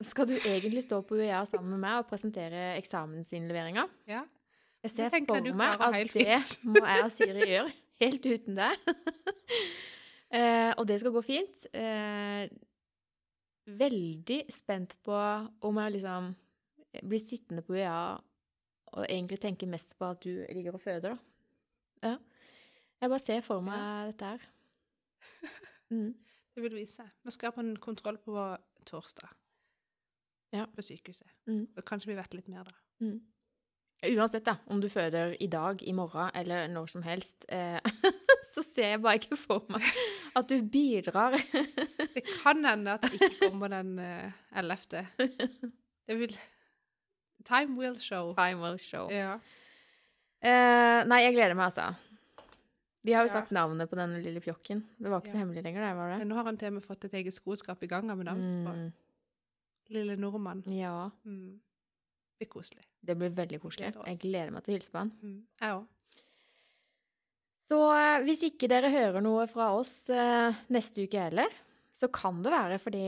[0.00, 3.86] skal du egentlig stå på UiA sammen med meg og presentere eksamensinnleveringa.
[4.08, 4.24] Ja.
[4.80, 6.38] Jeg ser jeg for meg at det
[6.72, 8.90] må jeg og Siri gjøre, helt uten deg.
[10.32, 11.66] uh, og det skal gå fint.
[11.76, 12.48] Uh,
[13.70, 15.18] veldig spent på
[15.68, 16.32] om jeg liksom
[17.06, 18.16] blir sittende på UiA
[18.90, 22.08] og egentlig tenker mest på at du ligger og føder, da.
[22.08, 22.16] Ja.
[23.00, 24.48] Jeg bare ser for meg dette her.
[25.90, 26.12] Mm.
[26.54, 27.02] Det vil vise.
[27.26, 28.42] Nå skal jeg på en kontroll på
[28.86, 29.26] torsdag.
[30.52, 30.66] Ja.
[30.74, 31.28] På sykehuset.
[31.46, 31.66] Mm.
[31.74, 32.74] Så kanskje vi vet litt mer da.
[33.04, 33.20] Mm.
[34.16, 37.76] Uansett, da, om du føder i dag, i morgen eller når som helst, eh,
[38.54, 39.84] så ser jeg bare ikke for meg
[40.40, 41.36] at du bidrar.
[42.14, 45.04] Det kan hende at det ikke kommer den eh, 11.
[46.08, 46.32] Det vil
[47.44, 48.34] Time will show.
[48.36, 49.08] Time will show.
[49.12, 49.36] Ja.
[50.40, 51.92] Eh, nei, jeg gleder meg, altså.
[53.04, 53.36] Vi har jo Ja.
[53.38, 54.82] sagt navnet på denne lille pjokken.
[54.98, 56.26] Det var ikke så hemmelig lenger, det, var det?
[56.28, 58.42] Nå har han til og med fått et eget skoskap i gang med navn.
[58.66, 58.92] Mm,
[59.90, 60.62] Lille nordmann.
[60.70, 61.58] ja, Mm.
[62.40, 62.84] Det blir koselig.
[63.04, 63.90] det blir veldig koselig.
[63.92, 64.06] Gleder.
[64.08, 65.10] Jeg gleder meg til å hilse på han.
[65.22, 65.42] Mm.
[65.60, 65.86] Jeg òg.
[67.70, 71.52] Så eh, hvis ikke dere hører noe fra oss eh, neste uke heller,
[71.92, 73.04] så kan det være fordi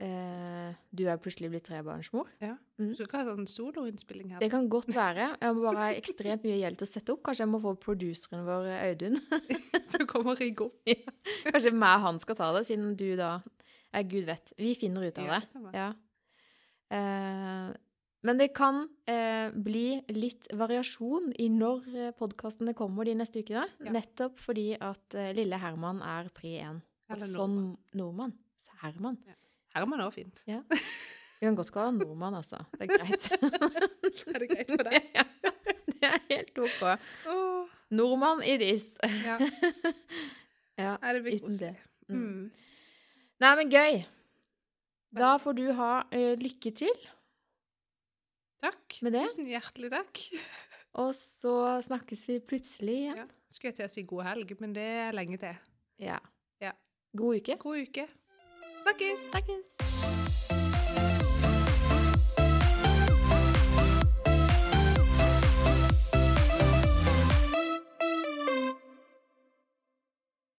[0.00, 2.30] eh, du er plutselig blitt trebarnsmor.
[2.42, 2.54] Ja.
[2.78, 2.88] Mm.
[2.92, 4.40] Du skal ikke ha sånn soloinnspilling her?
[4.42, 5.32] Det kan godt være.
[5.42, 7.22] Jeg må bare ha ekstremt mye hjelp til å sette opp.
[7.26, 9.18] Kanskje jeg må få produseren vår, Audun.
[9.92, 10.78] Du kommer og rigger opp.
[11.52, 13.34] Kanskje meg og han skal ta det, siden du da
[13.92, 14.52] Ja, gud vet.
[14.56, 15.40] Vi finner ut av det.
[15.76, 15.88] Ja.
[16.92, 17.72] Eh,
[18.22, 23.66] men det kan eh, bli litt variasjon i når podkastene kommer de neste ukene.
[23.82, 23.94] Ja.
[23.98, 26.80] Nettopp fordi at eh, lille Herman er pri 1.
[27.12, 27.58] Eller sånn
[27.98, 28.32] nordmann.
[28.62, 29.18] Så Herman.
[29.74, 30.44] Herman er også fint.
[30.46, 32.62] Vi kan godt kalle han nordmann, altså.
[32.78, 33.26] Det er greit.
[34.30, 35.08] Er det greit for deg?
[35.18, 35.24] ja,
[35.90, 36.82] det er helt OK.
[37.32, 38.92] Åh, Nordmann i dis.
[39.26, 39.36] ja.
[40.84, 41.74] ja, Er det blir koselig.
[42.06, 42.46] Mm.
[43.42, 44.02] Nei, men gøy.
[45.18, 46.94] Da får du ha uh, lykke til
[48.62, 49.00] Takk.
[49.02, 49.24] med det.
[49.32, 50.22] Tusen hjertelig takk.
[51.02, 53.22] Og så snakkes vi plutselig igjen.
[53.24, 53.28] Ja.
[53.52, 55.58] Skulle jeg til å si god helg, men det er lenge til.
[56.00, 56.20] Ja.
[56.62, 56.76] Ja.
[57.18, 57.58] God uke.
[57.66, 58.06] God uke.
[58.84, 59.30] Snakkes!
[59.32, 60.21] Snakkes.